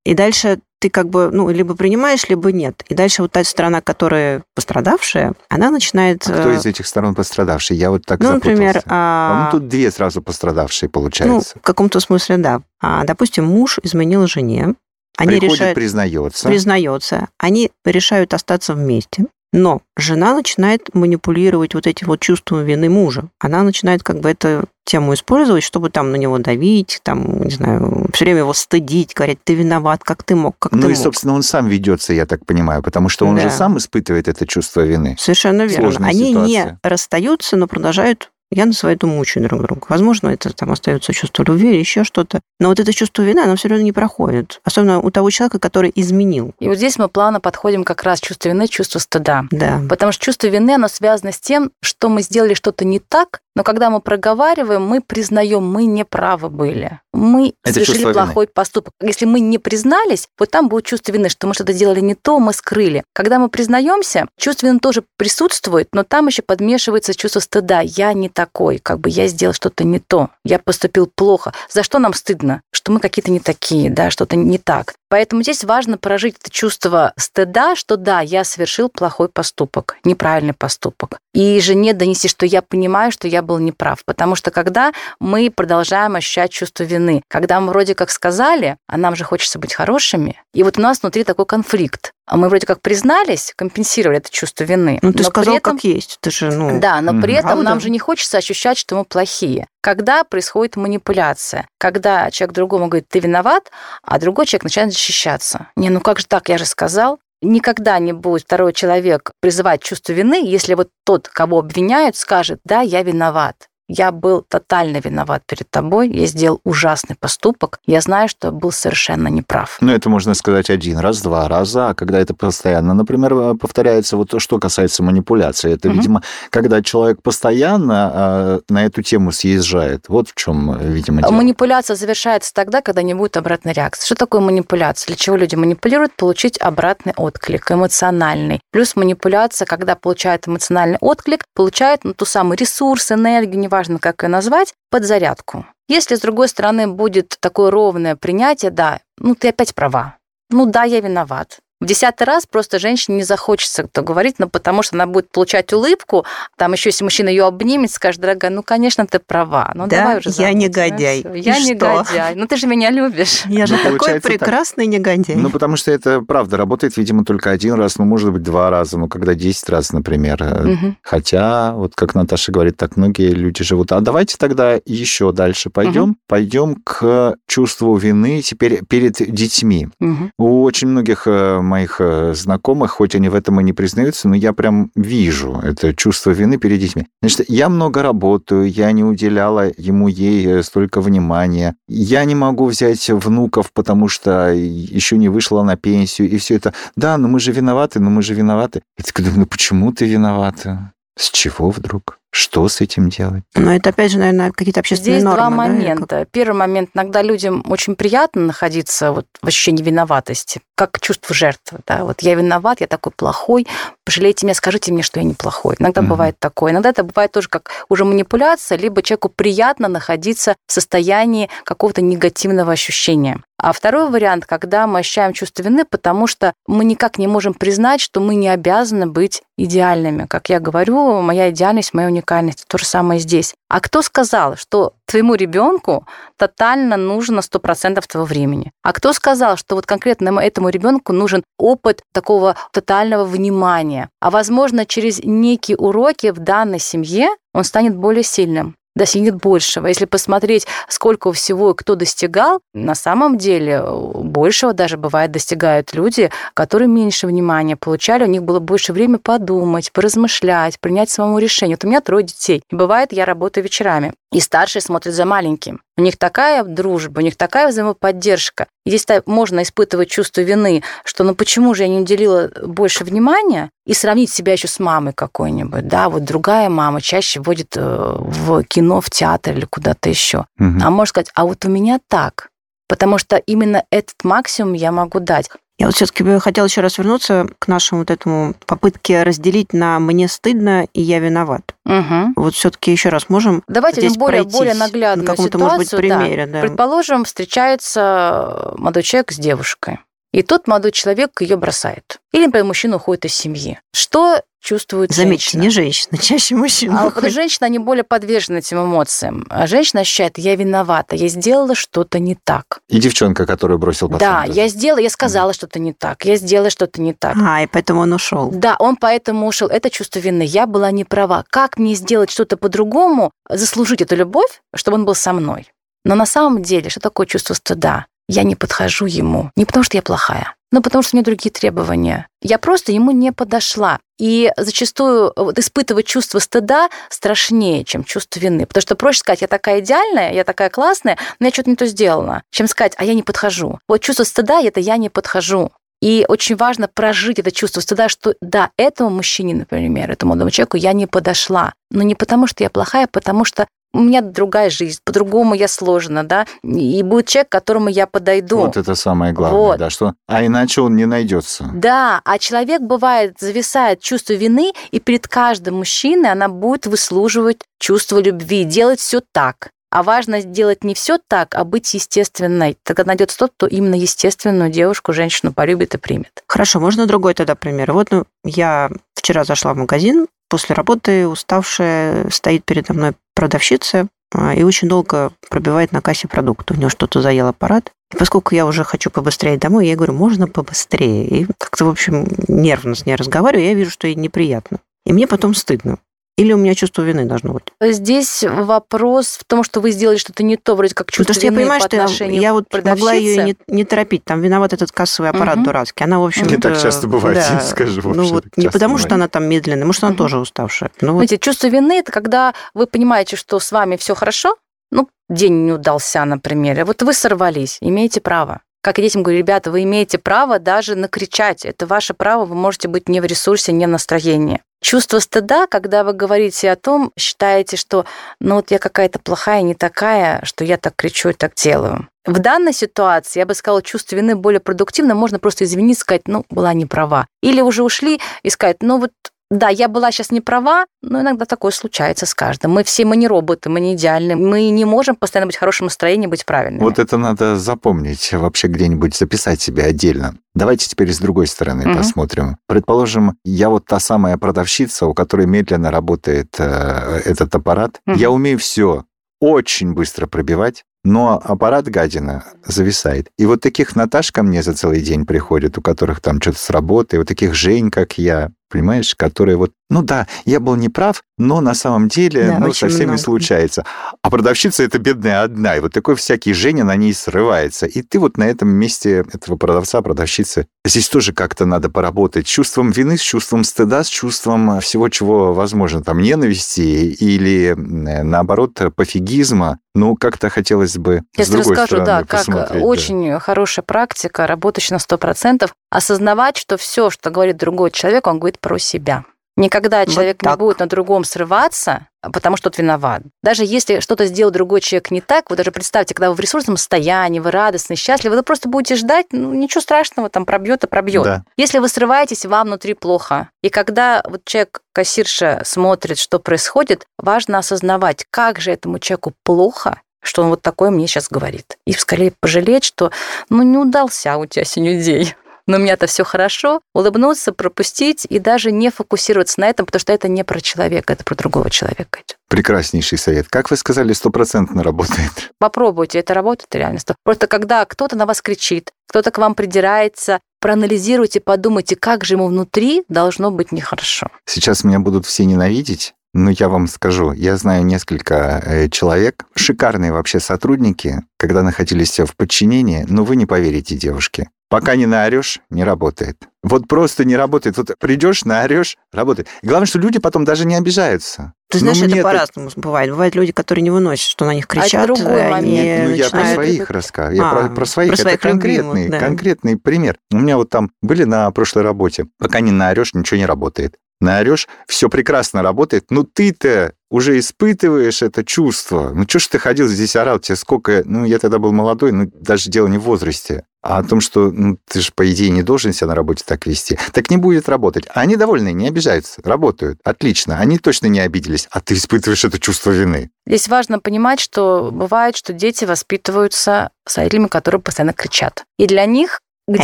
И 0.06 0.16
дальше 0.16 0.60
ты 0.80 0.90
как 0.90 1.10
бы, 1.10 1.30
ну, 1.32 1.50
либо 1.50 1.76
принимаешь, 1.76 2.28
либо 2.28 2.52
нет. 2.52 2.84
И 2.90 2.94
дальше 2.94 3.22
вот 3.22 3.32
та 3.32 3.42
сторона, 3.46 3.80
которая 3.80 4.44
пострадавшая, 4.54 5.32
она 5.48 5.72
начинает... 5.72 6.28
А 6.28 6.34
Кто 6.42 6.52
э, 6.52 6.58
из 6.58 6.66
этих 6.66 6.88
сторон 6.88 7.16
пострадавший? 7.16 7.78
Я 7.78 7.90
вот 7.90 8.06
так 8.06 8.20
ну, 8.20 8.34
например, 8.34 8.74
запутался. 8.74 8.88
а, 8.90 9.30
По-моему, 9.30 9.52
тут 9.52 9.68
две 9.70 9.92
сразу 9.92 10.22
пострадавшие 10.22 10.88
ну, 10.88 10.92
получается. 10.92 11.58
в 11.58 11.62
каком-то 11.62 12.02
смысле, 12.02 12.38
да. 12.38 12.62
А, 12.82 13.06
допустим, 13.06 13.46
муж 13.46 13.80
изменил 13.82 14.28
жене, 14.28 14.76
они 15.18 15.32
Приходит, 15.40 15.54
решают, 15.62 15.76
признается. 15.76 16.48
признается, 16.48 17.28
они 17.38 17.72
решают 17.86 18.34
остаться 18.34 18.74
вместе, 18.74 19.26
но 19.52 19.82
жена 19.96 20.34
начинает 20.34 20.94
манипулировать 20.96 21.76
вот 21.76 21.86
этим 21.86 22.08
вот 22.08 22.20
чувством 22.20 22.66
вины 22.66 22.90
мужа. 22.90 23.30
Она 23.40 23.62
начинает 23.62 24.02
как 24.02 24.20
бы 24.20 24.32
эту 24.32 24.66
тему 24.86 25.14
использовать, 25.14 25.64
чтобы 25.64 25.90
там 25.92 26.12
на 26.12 26.16
него 26.16 26.40
давить, 26.40 27.00
там, 27.04 27.44
не 27.44 27.52
знаю, 27.52 28.08
все 28.14 28.26
время 28.26 28.40
его 28.40 28.54
стыдить, 28.54 29.14
говорить, 29.14 29.40
ты 29.44 29.54
виноват, 29.54 30.04
как 30.04 30.24
ты 30.24 30.36
мог, 30.36 30.56
как 30.60 30.72
Ну 30.74 30.82
ты 30.82 30.88
и, 30.88 30.90
мог. 30.90 30.98
собственно, 30.98 31.34
он 31.36 31.44
сам 31.44 31.68
ведется, 31.68 32.14
я 32.14 32.26
так 32.26 32.46
понимаю, 32.46 32.82
потому 32.84 33.08
что 33.10 33.26
он 33.28 33.36
Да. 33.36 33.44
же 33.44 33.50
сам 33.52 33.78
испытывает 33.78 34.28
это 34.28 34.46
чувство 34.48 34.82
вины. 34.82 35.16
Совершенно 35.20 35.62
верно. 35.62 35.92
Сложная 35.92 36.10
Они 36.10 36.34
не 36.34 36.54
ситуация. 36.58 36.80
расстаются, 36.84 37.56
но 37.56 37.68
продолжают 37.68 38.30
я 38.56 38.66
называю 38.66 38.96
это 38.96 39.08
мучают 39.08 39.50
друг 39.50 39.62
друга. 39.62 39.86
Возможно, 39.90 40.30
это 40.30 40.52
там 40.54 40.72
остается 40.72 41.14
чувство 41.14 41.44
любви 41.44 41.70
или 41.70 41.80
еще 41.80 42.04
что-то. 42.04 42.42
Но 42.60 42.70
вот 42.70 42.80
это 42.80 42.94
чувство 42.94 43.24
вины, 43.24 43.40
оно 43.40 43.56
все 43.56 43.68
равно 43.68 43.84
не 43.84 43.92
проходит. 43.92 44.62
Особенно 44.64 45.00
у 45.00 45.12
того 45.12 45.30
человека, 45.30 45.60
который 45.60 45.92
изменил. 45.96 46.54
И 46.60 46.68
вот 46.68 46.78
здесь 46.78 46.98
мы 46.98 47.08
плавно 47.08 47.40
подходим 47.40 47.84
как 47.84 48.04
раз 48.04 48.20
к 48.20 48.24
чувству 48.24 48.50
вины, 48.50 48.68
чувству 48.68 49.00
стыда. 49.00 49.46
Да. 49.52 49.82
Потому 49.90 50.12
что 50.12 50.24
чувство 50.24 50.48
вины, 50.48 50.72
оно 50.72 50.88
связано 50.88 51.32
с 51.32 51.40
тем, 51.40 51.72
что 51.82 52.10
мы 52.10 52.22
сделали 52.22 52.54
что-то 52.54 52.86
не 52.86 53.00
так, 53.00 53.40
но 53.56 53.64
когда 53.64 53.90
мы 53.90 54.00
проговариваем, 54.00 54.84
мы 54.84 55.02
признаем, 55.02 55.66
мы 55.66 55.86
не 55.86 56.06
правы 56.06 56.50
были. 56.50 57.00
Мы 57.14 57.54
Это 57.64 57.74
совершили 57.74 57.86
чувство 57.86 58.10
вины. 58.10 58.14
плохой 58.14 58.48
поступок. 58.48 58.94
Если 59.00 59.26
мы 59.26 59.40
не 59.40 59.60
признались, 59.60 60.28
вот 60.40 60.50
там 60.50 60.68
будет 60.68 60.86
чувство 60.86 61.12
вины, 61.12 61.30
что 61.30 61.46
мы 61.46 61.54
что-то 61.54 61.74
делали 61.74 62.00
не 62.00 62.16
то, 62.16 62.40
мы 62.40 62.54
скрыли. 62.54 63.04
Когда 63.14 63.38
мы 63.38 63.50
признаемся, 63.50 64.28
чувство 64.40 64.68
вины 64.68 64.80
тоже 64.80 65.04
присутствует, 65.18 65.90
но 65.94 66.04
там 66.04 66.28
еще 66.28 66.42
подмешивается 66.42 67.14
чувство 67.14 67.40
стыда. 67.40 67.82
Я 67.82 68.14
не 68.14 68.30
такой, 68.30 68.80
как 68.80 69.00
бы 69.00 69.10
я 69.10 69.28
сделал 69.28 69.54
что-то 69.54 69.84
не 69.84 70.00
то, 70.00 70.30
я 70.44 70.58
поступил 70.58 71.06
плохо. 71.06 71.54
За 71.70 71.84
что 71.84 72.00
нам 72.00 72.14
стыдно? 72.14 72.62
Что 72.72 72.92
мы 72.92 73.00
какие-то 73.00 73.32
не 73.32 73.40
такие, 73.40 73.92
да, 73.92 74.10
что-то 74.10 74.36
не 74.36 74.58
так. 74.58 74.96
Поэтому 75.10 75.44
здесь 75.44 75.64
важно 75.64 76.00
прожить 76.00 76.38
это 76.42 76.50
чувство 76.50 77.14
стыда, 77.18 77.76
что 77.76 77.98
да, 77.98 78.22
я 78.22 78.44
совершил 78.44 78.90
плохой 78.90 79.30
поступок, 79.30 79.98
неправильный 80.04 80.56
поступок. 80.56 81.20
И 81.36 81.60
жене 81.60 81.94
донести, 81.94 82.28
что 82.28 82.48
я 82.48 82.64
понимаю, 82.64 83.12
что 83.12 83.28
я 83.28 83.43
был 83.44 83.60
неправ. 83.60 84.04
Потому 84.06 84.36
что 84.36 84.52
когда 84.52 84.92
мы 85.20 85.52
продолжаем 85.56 86.16
ощущать 86.16 86.52
чувство 86.52 86.84
вины, 86.84 87.22
когда 87.28 87.60
мы 87.60 87.70
вроде 87.70 87.96
как 87.96 88.10
сказали, 88.10 88.78
а 88.88 88.98
нам 88.98 89.16
же 89.16 89.24
хочется 89.24 89.60
быть 89.60 89.74
хорошими, 89.74 90.42
и 90.54 90.64
вот 90.64 90.78
у 90.78 90.82
нас 90.82 91.02
внутри 91.02 91.24
такой 91.24 91.46
конфликт. 91.46 92.12
А 92.26 92.38
мы 92.38 92.48
вроде 92.48 92.66
как 92.66 92.82
признались, 92.82 93.54
компенсировали 93.58 94.20
это 94.20 94.32
чувство 94.32 94.64
вины. 94.64 94.98
Ну, 95.02 95.12
ты 95.12 95.24
но 95.24 95.30
сказал, 95.30 95.54
при 95.54 95.58
этом... 95.58 95.76
как 95.76 95.84
есть. 95.84 96.18
Ты 96.22 96.32
же, 96.32 96.52
ну... 96.52 96.80
Да, 96.80 97.02
но 97.02 97.12
при 97.22 97.34
Мгм. 97.34 97.40
этом 97.40 97.58
нам 97.58 97.66
Правда? 97.66 97.80
же 97.82 97.90
не 97.90 98.00
хочется 98.00 98.38
ощущать, 98.38 98.78
что 98.78 98.96
мы 98.96 99.04
плохие. 99.04 99.68
Когда 99.82 100.24
происходит 100.24 100.78
манипуляция, 100.78 101.68
когда 101.78 102.32
человек 102.32 102.56
другому 102.56 102.88
говорит, 102.88 103.10
ты 103.10 103.20
виноват, 103.20 103.70
а 104.02 104.20
другой 104.20 104.46
человек 104.46 104.64
начинает 104.64 104.94
защищаться. 104.94 105.68
Не, 105.76 105.90
ну 105.90 106.00
как 106.00 106.20
же 106.20 106.26
так, 106.26 106.48
я 106.48 106.58
же 106.58 106.66
сказал. 106.66 107.20
Никогда 107.44 108.00
не 108.00 108.14
будет 108.14 108.44
второй 108.44 108.72
человек 108.72 109.34
призывать 109.42 109.84
чувство 109.84 110.14
вины, 110.14 110.42
если 110.46 110.76
вот 110.76 110.90
тот, 111.04 111.28
кого 111.28 111.60
обвиняют, 111.60 112.16
скажет, 112.16 112.62
да, 112.64 112.80
я 112.80 113.04
виноват. 113.04 113.68
Я 113.90 114.12
был 114.12 114.46
тотально 114.48 114.98
виноват 114.98 115.44
перед 115.46 115.70
тобой, 115.70 116.10
я 116.10 116.26
сделал 116.26 116.62
ужасный 116.64 117.18
поступок, 117.20 117.80
я 117.86 118.00
знаю, 118.00 118.30
что 118.30 118.52
был 118.52 118.72
совершенно 118.72 119.28
неправ. 119.28 119.78
Ну, 119.82 119.92
это 119.92 120.10
можно 120.10 120.34
сказать 120.36 120.70
один 120.70 121.00
раз, 121.00 121.22
два 121.22 121.48
раза, 121.50 121.90
а 121.90 121.94
когда 121.94 122.20
это 122.20 122.34
постоянно, 122.34 122.94
например, 122.94 123.34
э, 123.34 123.56
повторяется, 123.56 124.16
вот 124.16 124.30
то, 124.30 124.40
что 124.40 124.58
касается 124.58 125.04
манипуляции, 125.04 125.74
это, 125.74 125.90
Мгм. 125.90 125.98
видимо, 125.98 126.24
когда 126.50 126.82
человек 126.82 127.22
постоянно 127.22 128.12
э, 128.16 128.60
на 128.70 128.86
эту 128.86 129.02
тему 129.02 129.32
съезжает. 129.32 130.06
Вот 130.08 130.30
в 130.30 130.36
чем, 130.36 130.72
э, 130.72 130.88
видимо, 130.88 131.22
дело. 131.22 131.32
Манипуляция 131.32 131.96
завершается 131.96 132.54
тогда, 132.54 132.82
когда 132.82 133.02
не 133.02 133.14
будет 133.14 133.36
обратной 133.36 133.74
реакции. 133.74 134.06
Что 134.06 134.16
такое 134.16 134.42
манипуляция? 134.42 135.08
Для 135.08 135.16
чего 135.18 135.36
люди 135.36 135.56
манипулируют? 135.56 136.14
Получить 136.16 136.58
обратный 136.58 137.14
отклик, 137.18 137.70
эмоциональный. 137.70 138.62
Плюс 138.72 138.96
манипуляция, 138.96 139.66
когда 139.66 139.96
получает 139.96 140.48
эмоциональный 140.48 140.98
отклик, 141.02 141.44
получает 141.54 142.04
ну, 142.04 142.14
ту 142.14 142.26
самую 142.26 142.58
ресурс, 142.58 143.12
энергию, 143.12 143.60
неважно, 143.74 143.98
как 143.98 144.22
ее 144.22 144.30
назвать, 144.30 144.76
подзарядку. 144.92 145.66
Если, 145.88 146.16
с 146.16 146.20
другой 146.20 146.48
стороны, 146.48 146.88
будет 146.88 147.38
такое 147.40 147.72
ровное 147.72 148.16
принятие, 148.16 148.70
да, 148.70 149.00
ну 149.18 149.34
ты 149.34 149.50
опять 149.50 149.74
права, 149.74 150.18
ну 150.52 150.68
да, 150.68 150.84
я 150.84 151.02
виноват. 151.02 151.60
В 151.84 151.86
десятый 151.86 152.26
раз 152.26 152.46
просто 152.46 152.80
женщине 152.80 153.18
не 153.18 153.24
захочется 153.24 153.88
то 153.92 154.02
говорить, 154.02 154.36
но 154.40 154.48
потому 154.48 154.84
что 154.84 154.96
она 154.96 155.06
будет 155.06 155.30
получать 155.32 155.72
улыбку, 155.74 156.26
там 156.58 156.74
еще 156.74 156.90
если 156.90 157.04
мужчина 157.04 157.28
ее 157.30 157.46
обнимет, 157.46 157.92
скажет, 157.92 158.22
дорогая, 158.22 158.52
ну, 158.52 158.64
конечно, 158.64 159.06
ты 159.06 159.20
права, 159.20 159.72
ну 159.76 159.88
Да, 159.88 159.98
давай 159.98 160.18
уже 160.20 160.30
я 160.30 160.34
забудем, 160.34 160.60
негодяй. 160.60 161.26
Я 161.36 161.56
что? 161.56 161.70
негодяй. 161.70 162.36
Ну 162.36 162.48
ты 162.48 162.56
же 162.56 162.68
меня 162.68 162.90
любишь. 162.90 163.44
Я 163.48 163.66
же 163.66 163.74
Ну, 163.74 163.80
такой 163.80 163.98
получается 163.98 164.30
так. 164.30 164.40
прекрасный 164.40 164.88
негодяй. 164.88 165.36
Ну, 165.36 165.50
потому 165.50 165.76
что 165.76 165.92
это, 165.92 166.22
правда, 166.22 166.56
работает, 166.58 166.96
видимо, 166.98 167.26
только 167.26 167.52
один 167.52 167.74
раз, 167.74 167.98
ну, 167.98 168.06
может 168.06 168.32
быть, 168.32 168.44
два 168.44 168.70
раза, 168.70 168.98
ну, 168.98 169.08
когда 169.10 169.34
10 169.36 169.68
раз, 169.70 169.92
например. 169.92 170.42
Мгм. 170.44 170.98
Хотя, 171.02 171.74
вот 171.74 171.96
как 171.96 172.16
Наташа 172.16 172.52
говорит, 172.52 172.78
так 172.78 172.96
многие 172.96 173.32
люди 173.32 173.64
живут. 173.64 173.92
А 173.92 174.00
давайте 174.00 174.38
тогда 174.38 174.80
еще 174.86 175.32
дальше 175.34 175.70
пойдем. 175.70 176.16
Пойдем 176.28 176.76
к 176.84 177.36
чувству 177.48 177.96
вины 177.98 178.42
теперь 178.42 178.86
перед 178.86 179.16
детьми. 179.18 179.90
Мгм. 180.00 180.32
У 180.38 180.64
очень 180.64 180.88
многих 180.88 181.24
э, 181.28 181.60
моих 181.74 181.98
э, 182.00 182.34
знакомых, 182.36 182.92
хоть 182.92 183.16
они 183.16 183.30
в 183.30 183.36
этом 183.36 183.60
и 183.60 183.64
не 183.64 183.74
признаются, 183.74 184.30
но 184.30 184.36
я 184.36 184.54
прям 184.54 184.92
вижу 184.96 185.60
это 185.64 185.94
чувство 185.96 186.32
вины 186.32 186.58
перед 186.58 186.80
детьми. 186.80 187.08
Значит, 187.22 187.50
я 187.50 187.68
много 187.70 188.04
работаю, 188.04 188.70
я 188.70 188.92
не 188.92 189.04
уделяла 189.04 189.72
ему 189.78 190.08
ей 190.08 190.46
э, 190.46 190.64
столько 190.64 191.02
внимания. 191.02 191.76
Я 191.88 192.26
не 192.26 192.36
могу 192.36 192.66
взять 192.66 193.10
внуков, 193.10 193.72
потому 193.74 194.08
что 194.08 194.54
еще 194.54 195.18
не 195.18 195.30
вышла 195.30 195.64
на 195.64 195.76
пенсию, 195.76 196.30
и 196.30 196.38
все 196.38 196.56
это. 196.56 196.74
Да, 196.96 197.18
но 197.18 197.28
мы 197.28 197.40
же 197.40 197.52
виноваты, 197.52 198.00
но 198.00 198.10
мы 198.10 198.22
же 198.22 198.36
виноваты. 198.36 198.82
Я 198.98 199.04
так 199.04 199.26
думаю, 199.26 199.40
ну 199.40 199.46
почему 199.46 199.92
ты 199.92 200.06
виновата? 200.06 200.94
С 201.18 201.32
чего 201.32 201.72
вдруг? 201.72 202.20
Что 202.36 202.68
с 202.68 202.82
этим 202.82 203.10
делать? 203.10 203.44
Но 203.54 203.76
это, 203.76 203.92
опять 203.92 204.12
же, 204.12 204.18
наверное, 204.18 204.52
какие-то 204.52 204.80
общественные 204.80 205.20
Здесь 205.20 205.24
нормы. 205.24 205.38
два 205.38 205.50
да, 205.50 205.56
момента. 205.56 206.06
как- 206.22 206.30
Первый 206.32 206.56
момент, 206.58 206.90
иногда 206.96 207.22
людям 207.22 207.64
очень 207.70 207.96
приятно 207.96 208.42
находиться 208.48 209.12
вот 209.12 209.28
в 209.40 209.48
ощущении 209.48 209.84
виноватости, 209.84 210.62
как 210.74 211.00
чувство 211.00 211.36
жертвы. 211.36 211.78
Да? 211.86 212.04
Вот 212.04 212.22
я 212.24 212.34
виноват, 212.34 212.82
я 212.82 212.88
такой 212.88 213.12
плохой, 213.16 213.68
пожалейте 214.06 214.46
меня, 214.46 214.54
скажите 214.56 214.92
мне, 214.92 215.04
что 215.04 215.20
я 215.20 215.26
не 215.26 215.34
плохой. 215.34 215.76
Иногда 215.80 216.02
Мгм. 216.02 216.10
бывает 216.12 216.36
такое. 216.40 216.72
Иногда 216.72 216.90
это 216.90 217.04
бывает 217.04 217.32
тоже 217.32 217.50
как 217.50 217.72
уже 217.90 218.06
манипуляция, 218.06 218.78
либо 218.78 219.02
человеку 219.02 219.30
приятно 219.30 219.88
находиться 219.88 220.56
в 220.68 220.72
состоянии 220.74 221.50
какого-то 221.64 222.02
негативного 222.02 222.72
ощущения. 222.74 223.42
А 223.58 223.72
второй 223.72 224.10
вариант, 224.10 224.46
когда 224.46 224.88
мы 224.88 225.00
ощущаем 225.00 225.32
чувство 225.34 225.64
вины, 225.64 225.86
потому 225.86 226.28
что 226.28 226.54
мы 226.68 226.84
никак 226.84 227.18
не 227.18 227.28
можем 227.28 227.54
признать, 227.54 228.02
что 228.02 228.20
мы 228.20 228.36
не 228.36 228.50
обязаны 228.50 229.08
быть 229.08 229.42
идеальными. 229.58 230.26
Как 230.28 230.50
я 230.50 230.60
говорю, 230.60 231.22
моя 231.22 231.50
идеальность, 231.50 231.94
моя 231.94 232.08
уникальность. 232.08 232.66
То 232.68 232.78
же 232.78 232.86
самое 232.86 233.20
здесь. 233.22 233.54
А 233.74 233.80
кто 233.80 234.04
сказал, 234.04 234.56
что 234.56 234.94
твоему 235.08 235.34
ребенку 235.34 236.06
тотально 236.38 236.96
нужно 236.96 237.40
100% 237.40 238.04
твоего 238.08 238.28
времени? 238.28 238.72
А 238.84 238.94
кто 238.94 239.14
сказал, 239.14 239.58
что 239.58 239.74
вот 239.74 239.88
конкретно 239.88 240.40
этому 240.40 240.70
ребенку 240.70 241.12
нужен 241.12 241.44
опыт 241.58 242.04
такого 242.14 242.56
тотального 242.72 243.26
внимания? 243.26 244.12
А 244.22 244.30
возможно, 244.30 244.86
через 244.86 245.24
некие 245.24 245.76
уроки 245.76 246.30
в 246.30 246.38
данной 246.38 246.78
семье 246.78 247.30
он 247.52 247.64
станет 247.64 247.98
более 247.98 248.22
сильным 248.22 248.76
достигнет 248.96 249.36
большего. 249.36 249.88
Если 249.88 250.06
посмотреть, 250.06 250.68
сколько 250.88 251.32
всего 251.34 251.72
и 251.72 251.76
кто 251.76 251.96
достигал, 251.96 252.62
на 252.74 252.96
самом 252.96 253.38
деле 253.38 253.84
большего 253.84 254.74
даже 254.74 254.98
бывает 254.98 255.32
достигают 255.32 255.94
люди, 255.94 256.32
которые 256.54 256.88
меньше 256.88 257.28
внимания 257.28 257.76
получали, 257.76 258.24
у 258.24 258.28
них 258.28 258.44
было 258.44 258.60
больше 258.60 258.94
времени 258.94 259.18
подумать, 259.18 259.92
поразмышлять, 259.92 260.80
принять 260.80 261.10
самому 261.10 261.40
решение. 261.40 261.76
Вот 261.76 261.86
у 261.86 261.88
меня 261.88 262.02
трое 262.02 262.24
детей. 262.24 262.64
И 262.70 262.76
бывает, 262.76 263.14
я 263.14 263.26
работаю 263.26 263.64
вечерами, 263.64 264.14
и 264.32 264.40
старший 264.40 264.82
смотрит 264.82 265.14
за 265.14 265.26
маленьким. 265.26 265.82
У 265.98 266.02
них 266.02 266.18
такая 266.18 266.64
дружба, 266.64 267.20
у 267.20 267.22
них 267.22 267.36
такая 267.36 267.68
взаимоподдержка. 267.68 268.68
И 268.86 268.90
здесь 268.90 269.06
можно 269.26 269.62
испытывать 269.62 270.10
чувство 270.10 270.42
вины, 270.42 270.84
что 271.04 271.24
ну 271.24 271.36
почему 271.36 271.74
же 271.74 271.84
я 271.84 271.90
не 271.90 272.00
уделила 272.00 272.52
больше 272.64 273.04
внимания, 273.04 273.70
и 273.86 273.94
сравнить 273.94 274.32
себя 274.32 274.54
еще 274.54 274.68
с 274.68 274.80
мамой 274.80 275.14
какой-нибудь. 275.14 275.88
Да, 275.88 276.10
вот 276.10 276.24
другая 276.24 276.70
мама 276.70 277.02
чаще 277.02 277.42
водит 277.42 277.76
э, 277.76 278.16
в 278.18 278.64
кино, 278.64 279.02
в 279.02 279.10
театр 279.10 279.56
или 279.56 279.66
куда-то 279.66 280.10
еще. 280.10 280.46
Мгм. 280.58 280.82
А 280.84 280.90
можно 280.90 281.10
сказать, 281.10 281.32
а 281.36 281.46
вот 281.46 281.66
у 281.66 281.70
меня 281.70 282.00
так. 282.08 282.50
Потому 282.88 283.18
что 283.18 283.38
именно 283.38 283.84
этот 283.92 284.24
максимум 284.24 284.74
я 284.74 284.92
могу 284.92 285.20
дать. 285.20 285.50
Я 285.80 285.88
вот 285.88 285.96
все-таки 285.96 286.24
бы 286.24 286.40
хотела 286.40 286.66
еще 286.66 286.82
раз 286.82 286.98
вернуться 286.98 287.48
к 287.58 287.68
нашему 287.68 288.02
вот 288.02 288.12
этому 288.12 288.54
попытке 288.68 289.24
разделить 289.24 289.74
на 289.74 290.00
«мне 290.00 290.28
стыдно» 290.28 290.88
и 290.94 291.02
«я 291.02 291.20
виноват». 291.20 291.76
Мгм. 291.84 292.34
Вот 292.36 292.54
все-таки 292.54 292.92
еще 292.92 293.10
раз 293.10 293.28
можем 293.30 293.64
Давайте 293.68 294.02
здесь 294.02 294.18
более, 294.18 294.44
более 294.44 294.76
на 294.76 294.82
наглядную 294.82 295.26
каком-то, 295.26 295.58
ситуацию. 295.58 295.78
может 295.80 295.94
быть, 295.94 296.10
да. 296.10 296.20
примере, 296.20 296.46
да. 296.46 296.62
Предположим, 296.62 297.26
встречается 297.26 298.74
молодой 298.78 299.04
человек 299.04 299.32
с 299.32 299.38
девушкой. 299.38 300.00
И 300.34 300.42
тут 300.42 300.68
молодой 300.68 300.92
человек 300.92 301.42
ее 301.42 301.56
бросает. 301.58 302.20
Или, 302.32 302.48
например, 302.48 302.66
мужчина 302.66 302.96
уходит 302.96 303.26
из 303.26 303.36
семьи. 303.36 303.80
Что 303.94 304.42
чувствует 304.60 305.12
Заметьте, 305.12 305.44
женщина? 305.44 305.62
не 305.62 305.70
женщина, 305.70 306.18
чаще 306.18 306.56
мужчина. 306.56 307.02
А 307.02 307.04
вот 307.04 307.14
уходит. 307.14 307.34
женщина, 307.34 307.68
они 307.68 307.78
более 307.78 308.04
подвержены 308.04 308.58
этим 308.58 308.84
эмоциям. 308.84 309.46
А 309.50 309.68
женщина 309.68 310.02
ощущает, 310.02 310.40
я 310.40 310.56
виновата, 310.56 311.16
я 311.16 311.28
сделала 311.28 311.76
что-то 311.76 312.18
не 312.18 312.36
так. 312.36 312.80
И 312.90 313.00
девчонка, 313.00 313.46
которую 313.46 313.78
бросил 313.78 314.10
пацан. 314.10 314.20
Да, 314.20 314.46
тоже. 314.48 314.60
я 314.60 314.68
сделала, 314.70 315.00
я 315.00 315.10
сказала 315.12 315.54
что-то 315.54 315.78
не 315.78 315.94
так, 315.94 316.26
я 316.26 316.36
сделала 316.38 316.72
что-то 316.72 317.00
не 317.00 317.14
так. 317.14 317.36
А, 317.40 317.62
и 317.62 317.68
поэтому 317.68 318.02
он 318.02 318.14
ушел. 318.14 318.50
Да, 318.52 318.76
он 318.80 318.96
поэтому 318.96 319.46
ушел. 319.46 319.68
Это 319.68 319.92
чувство 319.92 320.18
вины. 320.18 320.42
Я 320.44 320.66
была 320.66 320.90
не 320.90 321.04
права. 321.04 321.46
Как 321.52 321.78
мне 321.78 321.94
сделать 321.94 322.32
что-то 322.32 322.58
по-другому, 322.58 323.30
заслужить 323.50 324.02
эту 324.02 324.16
любовь, 324.16 324.62
чтобы 324.74 324.96
он 324.96 325.06
был 325.06 325.14
со 325.14 325.32
мной? 325.34 325.68
Но 326.06 326.16
на 326.16 326.26
самом 326.26 326.64
деле, 326.64 326.90
что 326.90 327.00
такое 327.00 327.28
чувство 327.28 327.54
стыда? 327.54 328.08
Я 328.28 328.44
не 328.44 328.56
подхожу 328.56 329.06
ему. 329.06 329.52
Не 329.56 329.66
потому, 329.66 329.84
что 329.84 329.98
я 329.98 330.02
плохая, 330.02 330.56
но 330.72 330.82
потому, 330.82 331.04
что 331.04 331.16
у 331.16 331.18
меня 331.18 331.26
другие 331.26 331.52
требования. 331.52 332.28
Я 332.42 332.58
просто 332.58 332.92
ему 332.92 333.12
не 333.12 333.32
подошла. 333.32 334.00
И 334.20 334.52
зачастую 334.58 335.34
вот, 335.36 335.60
испытывать 335.60 336.06
чувство 336.06 336.40
стыда 336.40 336.90
страшнее, 337.10 337.84
чем 337.84 338.04
чувство 338.04 338.40
вины. 338.40 338.66
Потому 338.66 338.82
что 338.82 338.96
проще 338.96 339.20
сказать, 339.20 339.42
я 339.42 339.48
такая 339.48 339.82
идеальная, 339.82 340.34
я 340.34 340.44
такая 340.44 340.70
классная, 340.70 341.18
но 341.40 341.48
я 341.48 341.52
что-то 341.52 341.70
не 341.70 341.76
то 341.76 341.86
сделала, 341.86 342.44
чем 342.52 342.68
сказать, 342.68 342.94
а 342.98 343.04
я 343.04 343.14
не 343.14 343.24
подхожу. 343.24 343.80
Вот 343.88 344.02
чувство 344.02 344.24
стыда– 344.24 344.62
это 344.64 344.80
я 344.80 344.98
не 344.98 345.10
подхожу. 345.10 345.72
И 346.02 346.26
очень 346.28 346.56
важно 346.58 346.90
прожить 346.90 347.40
это 347.40 347.52
чувство 347.52 347.80
стыда, 347.80 348.10
что 348.10 348.36
да, 348.42 348.72
этому 348.78 349.10
мужчине, 349.10 349.56
например, 349.56 350.12
этому 350.12 350.32
молодому 350.32 350.52
человеку 350.52 350.76
я 350.76 350.92
не 350.92 351.08
подошла. 351.08 351.74
Но 351.92 352.04
не 352.04 352.14
потому, 352.14 352.46
что 352.46 352.64
я 352.64 352.70
плохая, 352.70 353.06
а 353.06 353.08
потому 353.08 353.46
что 353.46 353.68
у 353.94 354.02
меня 354.02 354.22
другая 354.22 354.70
жизнь, 354.70 355.00
по-другому 355.04 355.54
я 355.54 355.68
сложена, 355.68 356.24
да, 356.24 356.48
и 356.64 357.04
будет 357.04 357.28
человек, 357.28 357.50
к 357.50 357.52
которому 357.52 357.90
я 357.90 358.08
подойду. 358.08 358.58
Вот 358.58 358.78
это 358.78 358.96
самое 358.96 359.34
главное, 359.34 359.60
Вот. 359.60 359.80
да, 359.80 359.90
что... 359.90 360.14
А 360.28 360.46
иначе 360.46 360.82
он 360.82 360.96
не 360.96 361.06
найдется. 361.06 361.70
Да, 361.74 362.22
а 362.26 362.40
человек 362.40 362.82
бывает 362.82 363.36
зависает 363.40 364.02
чувство 364.02 364.34
вины, 364.34 364.74
и 364.92 365.00
перед 365.00 365.28
каждым 365.28 365.76
мужчиной 365.76 366.32
она 366.32 366.48
будет 366.50 366.88
выслуживать 366.88 367.60
чувство 367.80 368.20
любви, 368.20 368.64
делать 368.64 369.00
все 369.00 369.22
так. 369.32 369.70
А 369.92 370.02
важно 370.02 370.42
сделать 370.42 370.84
не 370.84 370.96
все 370.96 371.20
так, 371.28 371.54
а 371.54 371.64
быть 371.64 371.94
естественной. 371.94 372.80
Тогда 372.84 373.04
найдется 373.04 373.38
тот, 373.38 373.52
кто 373.56 373.68
именно 373.68 373.94
естественную 373.94 374.72
девушку, 374.72 375.14
женщину 375.14 375.54
полюбит 375.54 375.94
и 375.94 376.00
примет. 376.00 376.44
Хорошо, 376.48 376.80
можно 376.80 377.06
другой 377.06 377.36
тогда 377.36 377.54
пример. 377.54 377.94
Вот 377.94 378.10
ну, 378.10 378.26
я 378.44 378.90
вчера 379.14 379.44
зашла 379.44 379.76
в 379.76 379.78
магазин, 379.78 380.26
после 380.54 380.76
работы 380.76 381.28
уставшая, 381.28 382.30
стоит 382.30 382.64
передо 382.64 382.94
мной 382.94 383.14
продавщица 383.34 384.08
а, 384.32 384.54
и 384.54 384.62
очень 384.62 384.88
долго 384.88 385.32
пробивает 385.50 385.92
на 385.92 386.00
кассе 386.00 386.28
продукт. 386.28 386.70
У 386.70 386.76
нее 386.76 386.90
что-то 386.90 387.24
заел 387.24 387.48
аппарат. 387.48 387.92
И 388.14 388.18
поскольку 388.18 388.54
я 388.54 388.68
уже 388.68 388.84
хочу 388.84 389.10
побыстрее 389.10 389.58
домой, 389.58 389.88
я 389.88 389.96
говорю, 389.96 390.14
можно 390.14 390.48
побыстрее. 390.48 391.26
И 391.26 391.48
как-то, 391.58 391.86
в 391.86 391.90
общем, 391.90 392.28
нервно 392.48 392.94
с 392.94 393.08
ней 393.08 393.16
разговариваю, 393.16 393.66
я 393.66 393.74
вижу, 393.74 393.90
что 393.90 394.06
ей 394.06 394.14
неприятно. 394.14 394.78
И 395.08 395.12
мне 395.12 395.26
потом 395.26 395.56
стыдно. 395.56 395.98
Или 396.36 396.52
у 396.52 396.58
меня 396.58 396.74
чувство 396.74 397.04
вины 397.04 397.26
должно 397.26 397.54
быть. 397.54 397.66
Здесь 397.80 398.44
вопрос 398.44 399.38
в 399.40 399.44
том, 399.44 399.64
что 399.64 399.82
вы 399.82 399.92
сделали 399.92 400.18
что-то 400.18 400.42
не 400.42 400.58
то, 400.58 400.76
вроде 400.76 400.96
как 400.96 401.08
Ну, 401.08 401.12
чувство 401.12 401.34
Потому 401.34 401.36
что 401.36 401.46
я 401.46 401.52
понимаю, 401.52 401.82
по 401.82 401.88
что 401.88 402.26
я, 402.26 402.32
я 402.32 402.54
вот 402.54 402.66
могла 402.74 403.14
ее 403.14 403.44
не, 403.44 403.56
не 403.68 403.86
торопить. 403.86 404.24
Там 404.24 404.42
виноват 404.42 404.74
этот 404.74 404.92
кассовый 404.92 405.30
аппарат 405.30 405.58
Мгм. 405.58 405.66
дурацкий. 405.66 406.04
Она, 406.04 406.20
в 406.20 406.26
общем 406.26 406.48
Не 406.48 406.58
так 406.58 406.80
часто 406.82 407.08
бывает, 407.08 407.38
я 407.38 407.60
скажу, 407.62 408.02
Ну 408.02 408.10
вообще 408.16 408.34
вот 408.34 408.44
так 408.46 408.58
не 408.58 408.68
потому, 408.70 408.98
что 408.98 409.10
бывает. 409.10 409.22
она 409.22 409.28
там 409.28 409.46
медленная, 409.46 409.86
может, 409.86 410.04
она 410.04 410.12
Мгм. 410.14 410.18
тоже 410.18 410.40
уставшая. 410.40 410.90
Ну 411.02 411.10
вот 411.14 411.18
Знаете, 411.20 411.38
чувство 411.38 411.68
вины 411.68 412.00
это 412.00 412.12
когда 412.12 412.56
вы 412.74 412.88
понимаете, 412.88 413.36
что 413.36 413.60
с 413.60 413.72
вами 413.72 413.96
все 413.98 414.16
хорошо, 414.16 414.56
ну, 414.92 415.10
день 415.30 415.66
не 415.66 415.72
удался, 415.72 416.26
например, 416.26 416.80
и 416.80 416.84
вот 416.84 417.04
вы 417.04 417.14
сорвались, 417.14 417.78
имеете 417.80 418.22
право. 418.22 418.62
Как 418.84 418.98
я 418.98 419.06
детям 419.06 419.24
говорю, 419.24 419.40
ребята, 419.40 419.72
вы 419.72 419.84
имеете 419.84 420.18
право 420.18 420.60
даже 420.60 420.96
накричать. 420.96 421.64
Это 421.64 421.88
ваше 421.88 422.14
право, 422.14 422.44
вы 422.44 422.56
можете 422.56 422.90
быть 422.90 423.08
не 423.08 423.22
в 423.22 423.26
ресурсе, 423.26 423.72
не 423.72 423.86
в 423.86 423.90
настроении. 423.90 424.60
Чувство 424.82 425.20
стыда, 425.20 425.68
когда 425.68 426.04
вы 426.04 426.12
говорите 426.12 426.70
о 426.70 426.76
том, 426.76 427.14
считаете, 427.18 427.78
что 427.78 428.06
ну 428.42 428.56
вот 428.56 428.72
я 428.72 428.80
какая-то 428.80 429.20
плохая, 429.20 429.62
не 429.62 429.74
такая, 429.74 430.42
что 430.44 430.66
я 430.66 430.76
так 430.76 430.98
кричу 430.98 431.30
и 431.30 431.34
так 431.34 431.56
делаю. 431.56 432.10
В 432.26 432.40
данной 432.40 432.74
ситуации, 432.74 433.40
я 433.40 433.46
бы 433.46 433.54
сказала, 433.54 433.82
чувство 433.82 434.18
вины 434.18 434.36
более 434.36 434.60
продуктивно. 434.60 435.16
Можно 435.16 435.40
просто 435.40 435.64
извиниться, 435.64 436.02
сказать, 436.02 436.28
ну, 436.28 436.46
была 436.50 436.74
не 436.74 436.86
права. 436.86 437.28
Или 437.42 437.62
уже 437.62 437.84
ушли 437.84 438.20
и 438.44 438.50
сказать, 438.50 438.78
ну 438.82 439.00
вот 439.00 439.12
да, 439.54 439.70
я 439.70 439.88
была 439.88 440.12
сейчас 440.12 440.32
не 440.32 440.42
права, 440.42 440.86
но 441.02 441.22
иногда 441.22 441.46
такое 441.46 441.72
случается 441.72 442.26
с 442.26 442.34
каждым. 442.34 442.72
Мы 442.72 442.84
все, 442.84 443.06
мы 443.06 443.16
не 443.16 443.28
роботы, 443.28 443.70
мы 443.70 443.80
не 443.80 443.94
идеальны. 443.94 444.36
Мы 444.36 444.70
не 444.70 444.86
можем 444.86 445.16
постоянно 445.16 445.48
быть 445.48 445.56
в 445.56 445.60
хорошем 445.60 445.86
настроении, 445.86 446.28
быть 446.28 446.46
правильными. 446.46 446.84
Вот 446.84 447.00
это 447.00 447.18
надо 447.18 447.56
запомнить, 447.58 448.34
вообще 448.34 448.68
где-нибудь 448.68 449.16
записать 449.16 449.62
себе 449.62 449.84
отдельно. 449.84 450.36
Давайте 450.56 450.88
теперь 450.90 451.12
с 451.14 451.20
другой 451.20 451.48
стороны 451.48 451.86
Мгм. 451.86 451.98
посмотрим. 451.98 452.58
Предположим, 452.68 453.38
я 453.46 453.70
вот 453.70 453.86
та 453.86 454.00
самая 454.00 454.38
продавщица, 454.38 455.06
у 455.06 455.14
которой 455.14 455.46
медленно 455.46 455.92
работает 455.92 456.56
э, 456.60 457.22
этот 457.26 457.54
аппарат. 457.56 458.02
Мгм. 458.06 458.18
Я 458.18 458.32
умею 458.32 458.58
все 458.58 459.06
очень 459.40 459.94
быстро 459.94 460.26
пробивать, 460.26 460.84
но 461.04 461.40
аппарат 461.44 461.86
гадина 461.90 462.46
зависает. 462.66 463.28
И 463.38 463.46
вот 463.46 463.62
таких 463.62 463.96
Наташ 463.96 464.32
ко 464.32 464.42
мне 464.42 464.64
за 464.64 464.74
целый 464.74 465.02
день 465.02 465.26
приходят, 465.26 465.78
у 465.78 465.82
которых 465.82 466.22
там 466.22 466.42
что-то 466.42 466.60
с 466.60 466.70
работы, 466.70 467.18
и 467.18 467.20
вот 467.20 467.28
таких 467.28 467.54
Жень, 467.54 467.92
как 467.92 468.18
я, 468.18 468.52
понимаешь, 468.70 469.14
которые 469.16 469.56
вот, 469.58 469.72
ну 469.90 470.02
да, 470.02 470.28
я 470.46 470.60
был 470.60 470.76
неправ, 470.76 471.22
но 471.38 471.62
на 471.62 471.74
самом 471.76 472.08
деле, 472.08 472.48
Да, 472.48 472.60
ну, 472.60 472.74
со 472.74 472.88
всеми 472.90 473.06
много. 473.06 473.20
случается. 473.20 473.86
А 474.22 474.30
продавщица 474.30 474.84
это 474.84 474.98
бедная 474.98 475.44
одна, 475.44 475.76
и 475.76 475.80
вот 475.80 475.94
такой 475.94 476.16
всякий 476.16 476.54
Женя 476.54 476.84
на 476.84 476.96
ней 476.96 477.14
срывается. 477.14 477.86
И 477.86 478.02
ты 478.02 478.18
вот 478.20 478.38
на 478.38 478.44
этом 478.44 478.70
месте 478.70 479.24
этого 479.34 479.56
продавца, 479.58 480.02
продавщицы, 480.02 480.68
здесь 480.86 481.10
тоже 481.10 481.34
как-то 481.34 481.66
надо 481.66 481.90
поработать 481.90 482.48
с 482.48 482.50
чувством 482.50 482.92
вины, 482.92 483.18
с 483.18 483.22
чувством 483.22 483.64
стыда, 483.64 484.04
с 484.04 484.08
чувством 484.08 484.80
всего, 484.80 485.10
чего 485.10 485.54
возможно, 485.54 486.02
там, 486.04 486.20
ненависти 486.22 486.82
или, 486.82 487.74
м, 487.78 488.30
наоборот, 488.30 488.80
пофигизма. 488.96 489.80
Ну, 489.96 490.16
как-то 490.16 490.50
хотелось 490.50 490.98
бы 490.98 491.22
Я 491.38 491.46
с 491.46 491.50
другой 491.50 491.74
расскажу, 491.74 491.86
стороны 491.88 492.06
да, 492.06 492.20
как 492.22 492.40
посмотреть, 492.40 492.82
да. 492.82 492.88
очень 492.88 493.40
хорошая 493.40 493.84
практика, 493.84 494.48
работающая 494.48 494.96
на 494.96 495.00
100%, 495.00 495.72
осознавать, 495.94 496.58
что 496.58 496.78
все, 496.78 497.10
что 497.10 497.30
говорит 497.30 497.58
другой 497.58 497.92
человек, 497.92 498.28
он 498.28 498.40
говорит 498.40 498.60
про 498.60 498.80
себя. 498.80 499.24
Никогда 499.56 500.08
человек 500.08 500.40
так. 500.40 500.52
не 500.52 500.58
будет 500.58 500.80
на 500.80 500.88
другом 500.88 501.24
срываться, 501.24 502.08
потому 502.24 502.58
что 502.58 502.72
тот 502.72 502.80
виноват. 502.80 503.22
Даже 503.44 503.64
если 503.64 504.00
что-то 504.00 504.26
сделал 504.26 504.52
другой 504.52 504.82
человек 504.82 505.12
не 505.12 505.22
так, 505.22 505.52
вы 505.52 505.56
даже 505.56 505.72
представьте, 505.72 506.16
когда 506.16 506.32
вы 506.32 506.36
в 506.36 506.40
ресурсном 506.40 506.76
состоянии, 506.76 507.40
вы 507.40 507.52
радостны, 507.52 507.96
счастливы, 507.96 508.38
вы 508.38 508.42
просто 508.42 508.68
будете 508.68 508.96
ждать, 508.96 509.28
ну, 509.32 509.54
ничего 509.54 509.82
страшного, 509.82 510.30
там 510.30 510.48
пробьет 510.48 510.84
и 510.84 510.88
пробьет. 510.88 511.24
Да. 511.24 511.44
Если 511.56 511.78
вы 511.78 511.88
срываетесь, 511.88 512.48
вам 512.48 512.66
внутри 512.66 512.96
плохо. 512.96 513.50
И 513.62 513.70
когда 513.70 514.24
вот 514.26 514.44
человек, 514.46 514.82
кассирша, 514.92 515.62
смотрит, 515.64 516.18
что 516.18 516.40
происходит, 516.40 517.06
важно 517.20 517.60
осознавать, 517.60 518.26
как 518.32 518.60
же 518.60 518.72
этому 518.72 518.98
человеку 518.98 519.34
плохо, 519.44 520.02
что 520.24 520.42
он 520.42 520.50
вот 520.50 520.64
такое 520.64 520.90
мне 520.90 521.06
сейчас 521.06 521.28
говорит. 521.30 521.78
И 521.86 521.94
скорее 521.94 522.34
пожалеть, 522.40 522.86
что 522.86 523.12
ну 523.50 523.62
не 523.62 523.78
удался 523.78 524.38
у 524.38 524.48
тебя 524.48 524.64
день 524.66 525.36
но 525.68 525.78
у 525.78 525.80
меня-то 525.80 526.08
все 526.08 526.24
хорошо, 526.24 526.82
улыбнуться, 526.94 527.54
пропустить 527.54 528.26
и 528.30 528.40
даже 528.40 528.72
не 528.72 528.92
фокусироваться 528.92 529.60
на 529.60 529.70
этом, 529.70 529.86
потому 529.86 530.00
что 530.00 530.14
это 530.14 530.28
не 530.28 530.44
про 530.44 530.62
человека, 530.62 531.14
это 531.14 531.24
про 531.24 531.36
другого 531.36 531.70
человека 531.70 532.20
идет. 532.20 532.38
Прекраснейший 532.50 533.18
совет. 533.18 533.48
Как 533.50 533.72
вы 533.72 533.78
сказали, 533.78 534.14
стопроцентно 534.14 534.84
работает. 534.84 535.54
Попробуйте, 535.60 536.20
это 536.20 536.34
работает 536.34 536.74
реально. 536.76 537.00
Просто 537.24 537.48
когда 537.48 537.86
кто-то 537.86 538.16
на 538.16 538.26
вас 538.26 538.42
кричит, 538.42 538.92
кто-то 539.08 539.32
к 539.32 539.38
вам 539.38 539.56
придирается, 539.56 540.40
проанализируйте, 540.60 541.40
подумайте, 541.40 541.96
как 541.96 542.24
же 542.24 542.36
ему 542.36 542.48
внутри 542.48 543.04
должно 543.10 543.52
быть 543.52 543.72
нехорошо. 543.72 544.28
Сейчас 544.46 544.84
меня 544.84 545.00
будут 545.00 545.26
все 545.26 545.46
ненавидеть, 545.46 546.14
но 546.34 546.50
я 546.50 546.68
вам 546.68 546.88
скажу, 546.88 547.32
я 547.32 547.58
знаю 547.58 547.86
несколько 547.86 548.62
э, 548.66 548.90
человек, 548.90 549.46
шикарные 549.56 550.12
вообще 550.12 550.40
сотрудники, 550.40 551.22
когда 551.38 551.62
находились 551.62 552.20
в 552.20 552.36
подчинении, 552.36 553.06
но 553.08 553.24
вы 553.24 553.36
не 553.36 553.46
поверите, 553.46 553.96
девушки. 553.96 554.50
Пока 554.74 554.96
не 554.96 555.06
наорешь, 555.06 555.60
не 555.70 555.84
работает. 555.84 556.48
Вот 556.64 556.88
просто 556.88 557.26
не 557.26 557.38
работает. 557.38 557.78
Вот 557.78 557.92
придешь, 558.00 558.44
наорешь, 558.44 558.98
работает. 559.12 559.48
И 559.62 559.68
главное, 559.68 559.86
что 559.86 560.00
люди 560.00 560.18
потом 560.18 560.46
даже 560.46 560.66
не 560.66 560.74
обижаются. 560.74 561.54
Ты 561.70 561.78
Ну, 561.78 561.80
знаешь, 561.82 562.02
мне 562.02 562.16
это 562.16 562.24
по-разному 562.24 562.72
бывает. 562.78 563.12
Бывают 563.12 563.36
люди, 563.36 563.52
которые 563.52 563.84
не 563.84 563.92
выносят, 563.92 564.28
что 564.28 564.46
на 564.46 564.56
них 564.56 564.66
кричат. 564.66 565.06
другой 565.06 565.46
они 565.46 565.76
момент. 565.78 566.10
Ну, 566.10 566.16
я 566.16 566.28
про 566.28 566.46
своих 566.56 566.90
рассказываю. 566.90 567.38
Я 567.38 567.52
А, 567.52 567.56
про, 567.56 567.70
про 567.70 567.86
своих. 567.86 568.10
про 568.10 568.14
это 568.16 568.24
своих 568.24 568.40
конкретный, 568.40 569.04
любимых, 569.04 569.12
да. 569.12 569.20
конкретный 569.20 569.78
пример. 569.78 570.18
У 570.32 570.40
меня 570.40 570.58
вот 570.58 570.72
там 570.72 570.90
были 571.04 571.24
на 571.24 571.52
прошлой 571.52 571.84
работе. 571.84 572.26
Пока 572.40 572.60
не 572.60 572.72
наорешь, 572.72 573.14
ничего 573.14 573.38
не 573.38 573.46
работает. 573.46 573.98
Наорешь, 574.22 574.68
все 574.88 575.08
прекрасно 575.08 575.62
работает, 575.62 576.06
но 576.10 576.24
ты-то 576.24 576.94
уже 577.12 577.38
испытываешь 577.38 578.24
это 578.24 578.44
чувство. 578.44 579.12
Ну, 579.14 579.26
что 579.28 579.38
ж 579.38 579.48
ты 579.50 579.60
ходил 579.60 579.88
здесь, 579.88 580.16
орал, 580.16 580.40
тебе 580.40 580.56
сколько... 580.56 581.04
Ну, 581.06 581.26
я 581.26 581.38
тогда 581.38 581.60
был 581.60 581.74
молодой, 581.74 582.12
ну, 582.12 582.32
даже 582.34 582.72
дело 582.72 582.88
не 582.88 582.98
в 582.98 583.02
возрасте, 583.02 583.66
а 583.84 583.98
о 583.98 584.04
том, 584.04 584.22
что 584.22 584.50
ну, 584.50 584.78
ты 584.88 585.02
же, 585.02 585.12
по 585.14 585.30
идее, 585.30 585.50
не 585.50 585.62
должен 585.62 585.92
себя 585.94 586.08
на 586.08 586.16
работе 586.16 586.44
так 586.48 586.66
вести. 586.66 586.98
Так 587.12 587.30
не 587.30 587.38
будет 587.38 587.68
работать. 587.70 588.06
А 588.14 588.22
они 588.22 588.38
довольны, 588.38 588.72
не 588.72 588.88
обижаются, 588.88 589.42
работают. 589.44 590.00
Отлично. 590.04 590.58
Они 590.58 590.78
точно 590.78 591.08
не 591.08 591.20
обиделись, 591.20 591.68
а 591.70 591.82
ты 591.82 591.96
испытываешь 591.96 592.46
это 592.46 592.60
чувство 592.60 592.92
вины. 592.92 593.30
Здесь 593.46 593.68
важно 593.68 594.00
понимать, 594.00 594.40
что 594.40 594.90
бывает, 594.92 595.36
что 595.36 595.52
дети 595.54 595.84
воспитываются 595.84 596.92
с 597.06 597.18
родителями, 597.18 597.48
которые 597.48 597.82
постоянно 597.82 598.14
кричат. 598.14 598.64
И 598.80 598.88
для 598.88 599.06
них 599.06 599.42
к 599.68 599.76
Они 599.76 599.84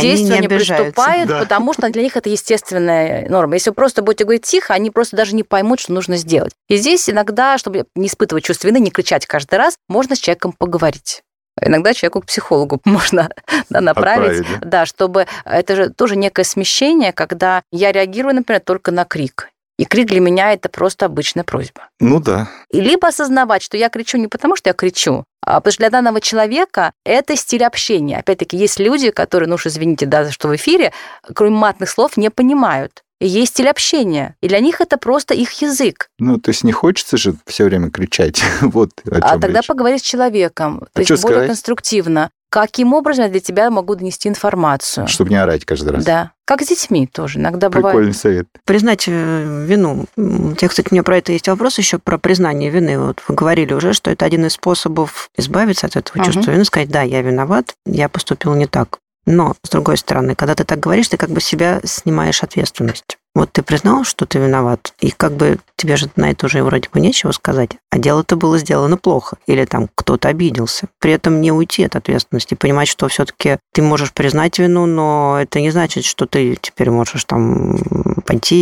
действию 0.00 0.32
не 0.32 0.36
они 0.38 0.46
обижаются. 0.46 0.84
приступают, 0.92 1.28
Да. 1.28 1.40
потому 1.40 1.72
что 1.72 1.88
для 1.90 2.02
них 2.02 2.16
это 2.16 2.28
естественная 2.28 3.28
норма. 3.28 3.54
Если 3.54 3.70
вы 3.70 3.74
просто 3.74 4.02
будете 4.02 4.24
говорить 4.24 4.44
тихо, 4.44 4.74
они 4.74 4.90
просто 4.90 5.16
даже 5.16 5.34
не 5.34 5.42
поймут, 5.42 5.80
что 5.80 5.92
нужно 5.92 6.16
сделать. 6.16 6.52
И 6.68 6.76
здесь 6.76 7.08
иногда, 7.08 7.56
чтобы 7.58 7.86
не 7.94 8.08
испытывать 8.08 8.44
чувство 8.44 8.68
вины, 8.68 8.78
не 8.78 8.90
кричать 8.90 9.26
каждый 9.26 9.56
раз, 9.56 9.76
можно 9.88 10.16
с 10.16 10.18
человеком 10.18 10.52
поговорить. 10.52 11.22
Иногда 11.60 11.94
человеку 11.94 12.20
к 12.20 12.26
психологу 12.26 12.80
можно 12.84 13.30
да, 13.68 13.80
направить. 13.80 14.40
Отправить, 14.40 14.68
Да, 14.68 14.86
чтобы 14.86 15.26
это 15.44 15.76
же 15.76 15.90
тоже 15.90 16.16
некое 16.16 16.44
смещение, 16.44 17.12
когда 17.12 17.62
я 17.72 17.92
реагирую, 17.92 18.34
например, 18.34 18.60
только 18.60 18.90
на 18.90 19.04
крик. 19.04 19.50
И 19.78 19.86
крик 19.86 20.08
для 20.08 20.20
меня 20.20 20.52
это 20.52 20.68
просто 20.68 21.06
обычная 21.06 21.42
просьба. 21.42 21.88
Ну 22.00 22.20
да. 22.20 22.50
И 22.70 22.82
либо 22.82 23.08
осознавать, 23.08 23.62
что 23.62 23.78
я 23.78 23.88
кричу 23.88 24.18
не 24.18 24.28
потому, 24.28 24.54
что 24.54 24.68
я 24.68 24.74
кричу, 24.74 25.24
а 25.42 25.60
потому 25.60 25.72
что 25.72 25.80
для 25.80 25.90
данного 25.90 26.20
человека 26.20 26.92
это 27.02 27.34
стиль 27.34 27.64
общения. 27.64 28.18
Опять-таки, 28.18 28.58
есть 28.58 28.78
люди, 28.78 29.10
которые, 29.10 29.48
ну 29.48 29.54
уж 29.54 29.66
извините, 29.66 30.04
да, 30.04 30.24
за 30.24 30.32
что 30.32 30.48
в 30.48 30.56
эфире, 30.56 30.92
кроме 31.34 31.56
матных 31.56 31.88
слов, 31.88 32.18
не 32.18 32.28
понимают. 32.28 33.02
Есть 33.20 33.52
стиль 33.52 33.68
общения. 33.68 34.36
И 34.40 34.48
для 34.48 34.60
них 34.60 34.80
это 34.80 34.96
просто 34.96 35.34
их 35.34 35.52
язык. 35.60 36.08
Ну, 36.18 36.38
то 36.38 36.50
есть 36.50 36.64
не 36.64 36.72
хочется 36.72 37.16
же 37.16 37.34
все 37.46 37.64
время 37.64 37.90
кричать. 37.90 38.42
вот 38.62 38.90
о 39.04 39.16
а 39.16 39.30
чем 39.32 39.40
тогда 39.40 39.60
речь. 39.60 39.66
поговорить 39.66 40.00
с 40.00 40.04
человеком. 40.06 40.82
А 40.82 40.86
То 40.92 41.00
есть 41.00 41.22
более 41.22 41.36
сказать? 41.38 41.46
конструктивно. 41.48 42.30
Каким 42.50 42.94
образом 42.94 43.26
я 43.26 43.30
для 43.30 43.38
тебя 43.38 43.70
могу 43.70 43.94
донести 43.94 44.28
информацию? 44.28 45.06
Чтобы 45.06 45.30
не 45.30 45.36
орать 45.36 45.64
каждый 45.64 45.92
раз. 45.92 46.04
Да. 46.04 46.32
Как 46.44 46.62
с 46.62 46.66
детьми 46.66 47.06
тоже. 47.06 47.38
Иногда 47.38 47.68
бывает. 47.68 47.94
Прикольный 47.94 48.14
совет. 48.14 48.48
Признать 48.64 49.04
э, 49.06 49.64
вину. 49.68 50.06
У 50.16 50.54
тебя, 50.54 50.68
кстати, 50.68 50.88
у 50.90 50.94
меня 50.94 51.04
про 51.04 51.18
это 51.18 51.30
есть 51.30 51.46
вопрос 51.46 51.78
еще 51.78 51.98
про 51.98 52.18
признание 52.18 52.70
вины. 52.70 52.98
Вот 52.98 53.22
вы 53.28 53.36
говорили 53.36 53.72
уже, 53.72 53.92
что 53.92 54.10
это 54.10 54.24
один 54.24 54.46
из 54.46 54.54
способов 54.54 55.30
избавиться 55.36 55.86
от 55.86 55.94
этого 55.94 56.18
Мгм. 56.18 56.32
чувства 56.32 56.50
вины, 56.50 56.64
сказать, 56.64 56.88
да, 56.88 57.02
я 57.02 57.22
виноват, 57.22 57.74
я 57.86 58.08
поступил 58.08 58.54
не 58.54 58.66
так. 58.66 58.98
Но, 59.26 59.54
с 59.62 59.70
другой 59.70 59.96
стороны, 59.96 60.34
когда 60.34 60.54
ты 60.54 60.64
так 60.64 60.80
говоришь, 60.80 61.08
ты 61.08 61.16
как 61.16 61.30
бы 61.30 61.40
себя 61.40 61.80
снимаешь 61.84 62.42
ответственность. 62.42 63.18
Вот 63.34 63.52
ты 63.52 63.62
признал, 63.62 64.04
что 64.04 64.26
ты 64.26 64.38
виноват, 64.38 64.92
и 65.00 65.10
как 65.10 65.32
бы 65.32 65.58
тебе 65.76 65.96
же 65.96 66.10
на 66.16 66.30
это 66.30 66.46
уже 66.46 66.62
вроде 66.64 66.88
бы 66.92 67.00
нечего 67.00 67.30
сказать, 67.32 67.76
а 67.90 67.98
дело-то 67.98 68.36
было 68.36 68.56
сделано 68.58 68.96
плохо, 68.96 69.36
или 69.46 69.64
там 69.64 69.88
кто-то 69.94 70.28
обиделся. 70.28 70.86
При 71.00 71.12
этом 71.12 71.40
не 71.40 71.50
уйти 71.52 71.84
от 71.84 71.96
ответственности, 71.96 72.54
понимать, 72.54 72.88
что 72.88 73.08
все-таки 73.08 73.58
ты 73.72 73.82
можешь 73.82 74.12
признать 74.12 74.58
вину, 74.58 74.86
но 74.86 75.38
это 75.42 75.60
не 75.60 75.70
значит, 75.70 76.04
что 76.04 76.26
ты 76.26 76.56
теперь 76.60 76.90
можешь 76.90 77.24
там 77.24 77.78
пойти 78.26 78.56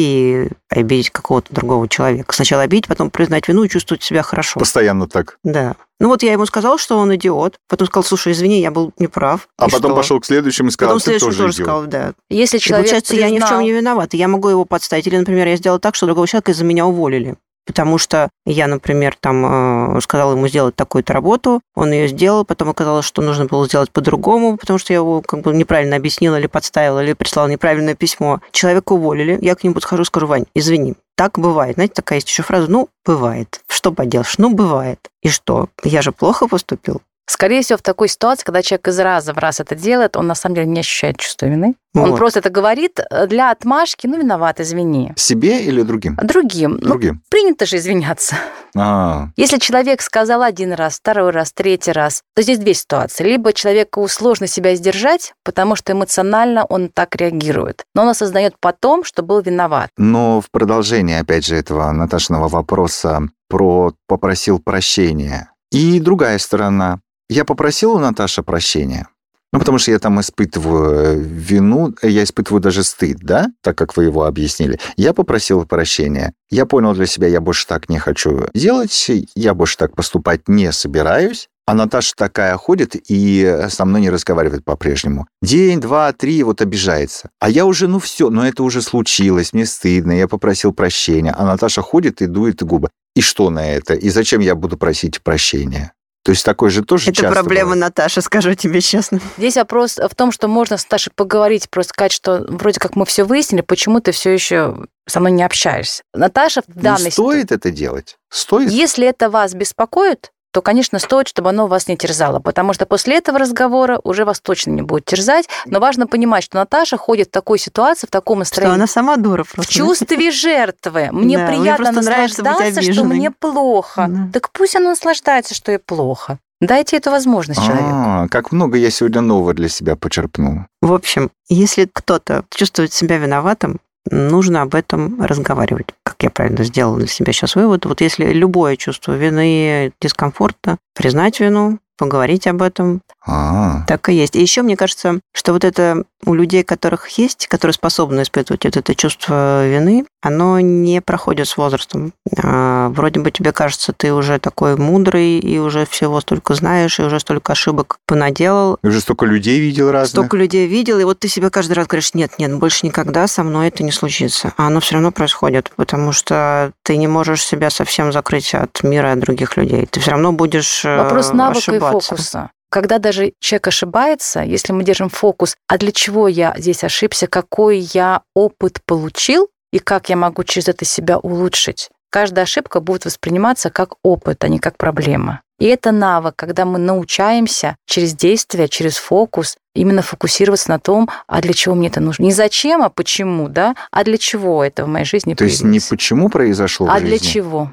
и 0.45 0.49
обидеть 0.71 1.11
какого-то 1.11 1.53
другого 1.53 1.89
человека. 1.89 2.35
Сначала 2.35 2.63
обидеть, 2.63 2.87
потом 2.89 3.11
признать 3.11 3.47
вину 3.49 3.65
и 3.65 3.69
чувствовать 3.69 4.03
себя 4.03 4.23
хорошо. 4.23 4.59
Постоянно 4.61 5.07
так. 5.09 5.39
Да. 5.45 5.75
Ну 6.01 6.09
вот 6.09 6.23
я 6.23 6.33
ему 6.33 6.47
сказал, 6.47 6.79
что 6.79 6.97
он 6.97 7.15
идиот, 7.17 7.57
потом 7.69 7.89
сказал, 7.89 8.05
слушай, 8.05 8.33
извини, 8.33 8.61
я 8.61 8.71
был 8.71 8.93
неправ. 8.99 9.49
А 9.59 9.67
И 9.67 9.71
потом 9.71 9.91
что? 9.91 9.97
пошел 9.97 10.21
к 10.21 10.27
следующему 10.27 10.69
и 10.69 10.71
сказал, 10.71 10.95
Потом 10.97 11.13
ты 11.13 11.19
тоже 11.19 11.37
тоже 11.37 11.53
идиот. 11.53 11.67
сказал, 11.67 11.83
да. 11.87 12.13
Если 12.31 12.59
И 12.59 12.61
человек 12.61 12.87
получается, 12.87 13.17
я 13.17 13.27
ни 13.31 13.39
в 13.39 13.41
чем 13.41 13.49
признал- 13.49 13.63
не 13.63 13.73
виноват, 13.73 14.15
и 14.15 14.17
я 14.17 14.29
могу 14.29 14.49
его 14.49 14.65
подставить. 14.65 15.07
Или, 15.09 15.17
например, 15.19 15.49
я 15.49 15.57
сделал 15.57 15.81
так, 15.81 15.97
что 15.97 16.07
другого 16.07 16.27
человека 16.29 16.53
из-за 16.53 16.65
меня 16.65 16.87
уволили. 16.87 17.35
Потому 17.69 17.99
что 17.99 18.31
я, 18.47 18.67
например, 18.67 19.15
там 19.21 19.97
э, 19.97 20.01
сказала 20.01 20.33
ему 20.33 20.49
сделать 20.49 20.75
такую-то 20.75 21.13
работу, 21.13 21.61
он 21.77 21.93
ее 21.93 22.09
сделал, 22.09 22.47
потом 22.47 22.71
оказалось, 22.71 23.05
что 23.05 23.21
нужно 23.21 23.45
было 23.45 23.67
сделать 23.67 23.91
по-другому, 23.91 24.57
потому 24.57 24.79
что 24.79 24.95
я 24.95 25.01
его 25.01 25.21
как 25.21 25.43
бы 25.43 25.53
неправильно 25.53 25.97
объяснила 25.97 26.39
или 26.39 26.47
подставила, 26.47 27.05
или 27.05 27.13
прислала 27.13 27.47
неправильное 27.47 27.95
письмо. 27.95 28.41
Человека 28.53 28.95
уволили, 28.95 29.39
я 29.43 29.55
к 29.55 29.65
нему 29.65 29.75
подхожу, 29.75 30.05
скажу, 30.05 30.27
Вань, 30.27 30.47
извини, 30.55 30.95
так 31.15 31.39
бывает. 31.39 31.75
Знаете, 31.75 31.93
такая 31.93 32.19
есть 32.21 32.29
еще 32.29 32.43
фраза, 32.43 32.71
ну, 32.71 32.89
бывает. 33.05 33.61
Что 33.69 33.93
поделаешь, 33.93 34.39
ну, 34.39 34.49
бывает. 34.55 35.11
И 35.21 35.29
что, 35.29 35.69
я 35.85 36.01
же 36.01 36.11
плохо 36.11 36.49
поступил? 36.49 37.03
Скорее 37.29 37.61
всего, 37.63 37.77
в 37.77 37.83
такой 37.83 38.09
ситуации, 38.09 38.43
когда 38.45 38.63
человек 38.63 38.89
из 38.89 38.99
раза 38.99 39.35
в 39.35 39.39
раз 39.39 39.61
это 39.61 39.75
делает, 39.75 40.17
он 40.17 40.27
на 40.27 40.35
самом 40.35 40.55
деле 40.57 40.67
не 40.67 40.81
ощущает 40.81 41.19
чувство 41.19 41.47
вины. 41.47 41.75
Он 41.95 42.11
Вот. 42.11 42.17
просто 42.19 42.39
это 42.41 42.51
говорит 42.51 42.99
э, 43.01 43.27
для 43.27 43.51
отмашки, 43.51 44.07
ну, 44.07 44.19
виноват, 44.19 44.61
извини. 44.61 45.13
Себе 45.17 45.63
или 45.65 45.83
другим? 45.83 46.17
Другим. 46.23 46.79
Ну, 46.81 46.89
Другим. 46.89 47.23
принято 47.31 47.67
же 47.67 47.77
извиняться. 47.77 48.37
А, 48.77 49.29
Если 49.37 49.59
человек 49.59 50.01
сказал 50.03 50.43
один 50.43 50.73
раз, 50.73 50.99
второй 51.01 51.31
раз, 51.31 51.53
третий 51.53 51.93
раз, 51.93 52.23
то 52.35 52.43
здесь 52.43 52.59
две 52.59 52.75
ситуации. 52.75 53.25
Либо 53.25 53.53
человеку 53.53 54.07
сложно 54.09 54.47
себя 54.47 54.75
сдержать, 54.75 55.33
потому 55.45 55.77
что 55.77 55.93
эмоционально 55.93 56.65
он 56.65 56.89
так 56.89 57.15
реагирует. 57.17 57.85
Но 57.95 58.03
он 58.03 58.09
осознает 58.09 58.55
потом, 58.61 59.05
что 59.05 59.23
был 59.23 59.41
виноват. 59.41 59.91
но 59.97 60.41
в 60.41 60.51
продолжение, 60.51 61.21
опять 61.21 61.45
же, 61.47 61.57
этого 61.57 61.91
Наташиного 61.93 62.49
вопроса 62.49 63.23
про 63.49 63.93
попросил 64.07 64.59
прощения. 64.61 65.51
И 65.73 66.01
другая 66.01 66.39
сторона. 66.39 67.01
Я 67.29 67.45
попросил 67.45 67.93
у 67.93 67.99
Наташи 67.99 68.43
прощения, 68.43 69.07
ну, 69.53 69.59
потому 69.59 69.79
что 69.79 69.91
я 69.91 69.99
там 69.99 70.21
испытываю 70.21 70.91
э, 70.91 71.19
вину, 71.19 71.95
э, 72.03 72.09
я 72.11 72.23
испытываю 72.23 72.61
даже 72.61 72.83
стыд, 72.83 73.19
да, 73.21 73.47
так 73.63 73.79
как 73.79 73.97
вы 73.97 74.05
его 74.05 74.25
объяснили. 74.25 74.79
Я 74.97 75.15
попросил 75.15 75.65
прощения. 75.65 76.35
Я 76.51 76.67
понял 76.67 76.93
для 76.93 77.07
себя, 77.07 77.29
я 77.29 77.41
больше 77.41 77.67
так 77.67 77.89
не 77.89 77.99
хочу 77.99 78.47
делать, 78.55 79.11
я 79.35 79.55
больше 79.55 79.79
так 79.79 79.97
поступать 79.97 80.49
не 80.49 80.71
собираюсь. 80.73 81.49
А 81.67 81.75
Наташа 81.75 82.15
такая 82.17 82.57
ходит 82.57 82.97
и 83.11 83.67
со 83.69 83.85
мной 83.85 84.01
не 84.01 84.11
разговаривает 84.11 84.65
по-прежнему. 84.65 85.27
День, 85.43 85.81
два, 85.81 86.13
три, 86.15 86.43
вот 86.43 86.63
обижается. 86.63 87.29
А 87.41 87.51
я 87.51 87.67
уже, 87.67 87.89
ну 87.89 87.99
все, 87.99 88.31
но 88.31 88.47
это 88.47 88.63
уже 88.63 88.81
случилось, 88.81 89.53
мне 89.53 89.67
стыдно, 89.67 90.13
я 90.13 90.29
попросил 90.29 90.73
прощения. 90.73 91.35
А 91.37 91.45
Наташа 91.45 91.83
ходит 91.83 92.23
и 92.23 92.27
дует 92.27 92.63
губы. 92.63 92.89
И 93.15 93.21
что 93.21 93.51
на 93.51 93.67
это? 93.71 93.95
И 93.95 94.09
зачем 94.09 94.41
я 94.41 94.55
буду 94.55 94.79
просить 94.79 95.21
прощения? 95.23 95.93
То 96.29 96.33
есть 96.33 96.45
такое 96.45 96.69
же 96.69 96.85
тоже 96.85 97.11
Это 97.11 97.23
часто 97.23 97.41
проблема 97.41 97.71
бывает. 97.71 97.81
Наташи, 97.81 98.21
скажу 98.21 98.53
тебе 98.53 98.83
честно. 98.83 99.19
Здесь 99.39 99.57
вопрос 99.57 99.97
в 99.97 100.15
том, 100.15 100.31
что 100.31 100.47
можно 100.47 100.77
с 100.77 100.85
Наташей 100.85 101.11
поговорить, 101.17 101.71
просто 101.71 101.95
сказать, 101.95 102.13
что 102.13 102.45
вроде 102.47 102.79
как 102.79 102.97
мы 102.97 103.07
все 103.07 103.25
выяснили, 103.25 103.63
почему 103.63 104.01
ты 104.01 104.13
все 104.13 104.35
еще 104.35 104.77
со 105.07 105.21
мной 105.21 105.33
не 105.33 105.43
общаешься. 105.43 106.03
Наташа 106.13 106.61
в 106.67 106.75
данной 106.79 107.11
ситуации... 107.11 107.41
стоит 107.41 107.53
это 107.53 107.71
делать? 107.71 108.19
Стоит? 108.29 108.71
Если 108.71 109.07
это 109.07 109.31
вас 109.31 109.55
беспокоит, 109.55 110.31
то, 110.53 110.63
конечно, 110.63 110.99
стоит, 110.99 111.29
чтобы 111.29 111.51
оно 111.51 111.67
вас 111.67 111.89
не 111.89 111.97
терзало, 111.97 112.41
потому 112.41 112.73
что 112.73 112.87
после 112.87 113.17
этого 113.17 113.39
разговора 113.39 114.01
уже 114.05 114.25
вас 114.25 114.41
точно 114.41 114.71
не 114.71 114.83
будет 114.83 115.05
терзать. 115.05 115.49
Но 115.67 115.81
важно 115.81 116.07
понимать, 116.07 116.45
что 116.45 116.57
Наташа 116.57 116.97
ходит 116.97 117.29
в 117.29 117.31
такой 117.31 117.59
ситуации, 117.59 118.07
в 118.07 118.11
таком 118.11 118.39
настроении. 118.41 118.73
Что 118.73 118.77
она 118.77 118.87
сама 118.87 119.17
дура 119.17 119.45
просто. 119.45 119.71
В 119.71 119.75
чувстве 119.75 120.31
жертвы. 120.31 121.09
Мне 121.13 121.37
Да, 121.39 121.45
мне 121.45 121.59
приятно 121.59 121.93
просто 121.93 122.03
нравится 122.03 122.43
быть 122.43 122.51
наслаждаться, 122.53 122.93
что 122.93 123.05
мне 123.05 123.31
плохо. 123.31 124.07
Да. 124.09 124.29
Так 124.33 124.51
пусть 124.53 124.77
она 124.77 124.91
наслаждается, 124.91 125.55
что 125.55 125.73
ей 125.73 125.79
плохо. 125.79 126.39
Дайте 126.61 126.97
эту 126.97 127.11
возможность 127.11 127.65
человеку. 127.65 127.89
А, 127.89 128.29
как 128.29 128.51
много 128.51 128.79
я 128.79 128.91
сегодня 128.91 129.21
нового 129.21 129.55
для 129.55 129.69
себя 129.69 129.95
почерпнул. 129.95 130.65
В 130.83 130.93
общем, 130.93 131.31
если 131.49 131.89
кто-то 131.93 132.45
чувствует 132.51 132.93
себя 132.93 133.19
виноватым, 133.19 133.79
нужно 134.11 134.63
об 134.63 134.75
этом 134.75 135.21
разговаривать. 135.23 135.89
Как 136.03 136.17
я 136.23 136.31
правильно 136.31 136.65
сделала 136.65 136.99
для 136.99 137.09
себя 137.09 137.33
сейчас 137.33 137.57
вывод. 137.57 137.85
Вот 137.87 138.01
если 138.01 138.33
любое 138.33 138.77
чувство 138.77 139.17
вины, 139.17 139.93
дискомфорта, 140.01 140.79
признать 140.95 141.41
вину, 141.41 141.79
поговорить 141.99 142.47
об 142.47 142.63
этом, 142.63 143.03
А, 143.27 143.85
так 143.87 144.09
и 144.09 144.15
есть. 144.15 144.37
И 144.37 144.41
еще 144.41 144.63
мне 144.63 144.77
кажется, 144.77 145.21
что 145.35 145.53
вот 145.53 145.65
это 145.65 146.05
у 146.25 146.35
людей, 146.35 146.65
которых 146.65 147.09
есть, 147.11 147.47
которые 147.47 147.75
способны 147.75 148.23
испытывать 148.23 148.65
вот 148.65 148.77
это 148.77 148.95
чувство 148.95 149.67
вины, 149.69 150.05
оно 150.23 150.59
не 150.61 151.01
проходит 151.01 151.47
с 151.49 151.57
возрастом. 151.57 152.13
А, 152.43 152.89
Вроде 152.89 153.21
бы 153.21 153.31
тебе 153.31 153.53
кажется, 153.53 153.93
ты 153.93 154.13
уже 154.13 154.39
такой 154.39 154.77
мудрый, 154.77 155.39
и 155.39 155.59
уже 155.59 155.87
всего 155.87 156.21
столько 156.21 156.55
знаешь, 156.55 156.99
и 156.99 157.03
уже 157.03 157.21
столько 157.21 157.53
ошибок 157.53 157.99
понаделал, 158.07 158.79
и 158.83 158.87
уже 158.87 159.01
столько 159.01 159.27
людей 159.27 159.61
видел 159.61 159.91
разных. 159.91 160.11
Столько 160.11 160.37
людей 160.37 160.67
видел, 160.67 160.99
и 160.99 161.05
вот 161.05 161.19
ты 161.19 161.29
себе 161.29 161.51
каждый 161.51 161.75
раз 161.75 161.87
говоришь, 161.87 162.15
нет, 162.15 162.39
нет, 162.39 162.55
больше 162.55 162.87
никогда 162.87 163.27
со 163.29 163.43
мной 163.43 163.69
это 163.69 163.83
не 163.83 163.93
случится. 163.93 164.53
А 164.57 164.69
оно 164.69 164.81
все 164.81 164.95
равно 164.95 165.13
происходит, 165.13 165.71
потому 165.77 166.13
что 166.13 166.73
ты 166.83 166.97
не 166.97 167.07
можешь 167.07 167.45
себя 167.45 167.71
совсем 167.71 168.13
закрыть 168.13 168.55
от 168.55 168.83
мира 168.83 169.11
и 169.11 169.13
от 169.13 169.21
других 169.21 169.57
людей. 169.57 169.87
Ты 169.87 170.01
все 170.01 170.13
равно 170.13 170.33
будешь 170.33 170.85
э, 170.85 170.97
Вопрос 170.97 171.33
навыка 171.33 171.59
ошибаться. 171.59 171.88
Фокуса. 171.91 172.51
Когда 172.71 172.99
даже 172.99 173.33
человек 173.41 173.69
ошибается, 173.69 174.41
если 174.41 174.73
мы 174.73 174.85
держим 174.85 175.09
фокус, 175.09 175.57
а 175.69 175.79
для 175.79 175.91
чего 175.91 176.29
я 176.29 176.55
здесь 176.59 176.85
ошибся, 176.85 177.27
какой 177.27 177.79
я 177.79 178.23
опыт 178.35 178.81
получил 178.85 179.49
и 179.73 179.79
как 179.79 180.11
я 180.11 180.17
могу 180.17 180.45
через 180.45 180.69
это 180.69 180.85
себя 180.85 181.19
улучшить, 181.19 181.89
каждая 182.11 182.45
ошибка 182.45 182.81
будет 182.81 183.07
восприниматься 183.07 183.71
как 183.71 183.95
опыт, 184.03 184.45
а 184.45 184.49
не 184.49 184.59
как 184.59 184.77
проблема. 184.77 185.41
И 185.59 185.67
это 185.67 185.91
навык, 185.91 186.35
когда 186.37 186.65
мы 186.65 186.79
научаемся 186.79 187.77
через 187.85 188.15
действие, 188.15 188.69
через 188.69 188.97
фокус 188.97 189.57
именно 189.75 190.03
фокусироваться 190.03 190.71
на 190.71 190.79
том, 190.79 191.09
а 191.27 191.41
для 191.41 191.53
чего 191.53 191.75
мне 191.75 191.89
это 191.89 192.01
нужно. 192.01 192.23
Не 192.25 192.33
зачем, 192.33 192.83
а 192.83 192.91
почему, 192.91 193.49
да, 193.49 193.75
а 193.91 194.05
для 194.05 194.19
чего 194.19 194.63
это 194.63 194.85
в 194.85 194.89
моей 194.89 195.05
жизни 195.05 195.35
То 195.35 195.45
есть 195.45 195.61
не 195.61 195.65
появилось. 195.65 195.89
почему 195.89 196.29
произошло 196.29 196.89
а 196.89 197.01
для 197.01 197.19
чего? 197.19 197.73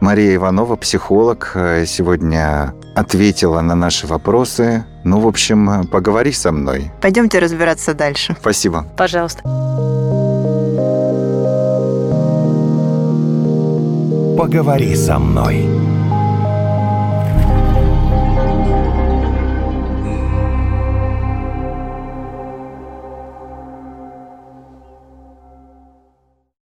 Мария 0.00 0.34
Иванова, 0.34 0.76
психолог, 0.76 1.52
э, 1.54 1.84
сегодня 1.86 2.74
ответила 3.00 3.60
на 3.60 3.74
наши 3.74 4.06
вопросы. 4.06 4.84
Ну, 5.04 5.20
в 5.20 5.26
общем, 5.26 5.86
поговори 5.90 6.32
со 6.32 6.52
мной. 6.52 6.90
Пойдемте 7.00 7.38
разбираться 7.38 7.94
дальше. 7.94 8.36
Спасибо. 8.40 8.86
Пожалуйста. 8.96 9.42
Поговори 14.36 14.94
со 14.96 15.18
мной. 15.18 15.99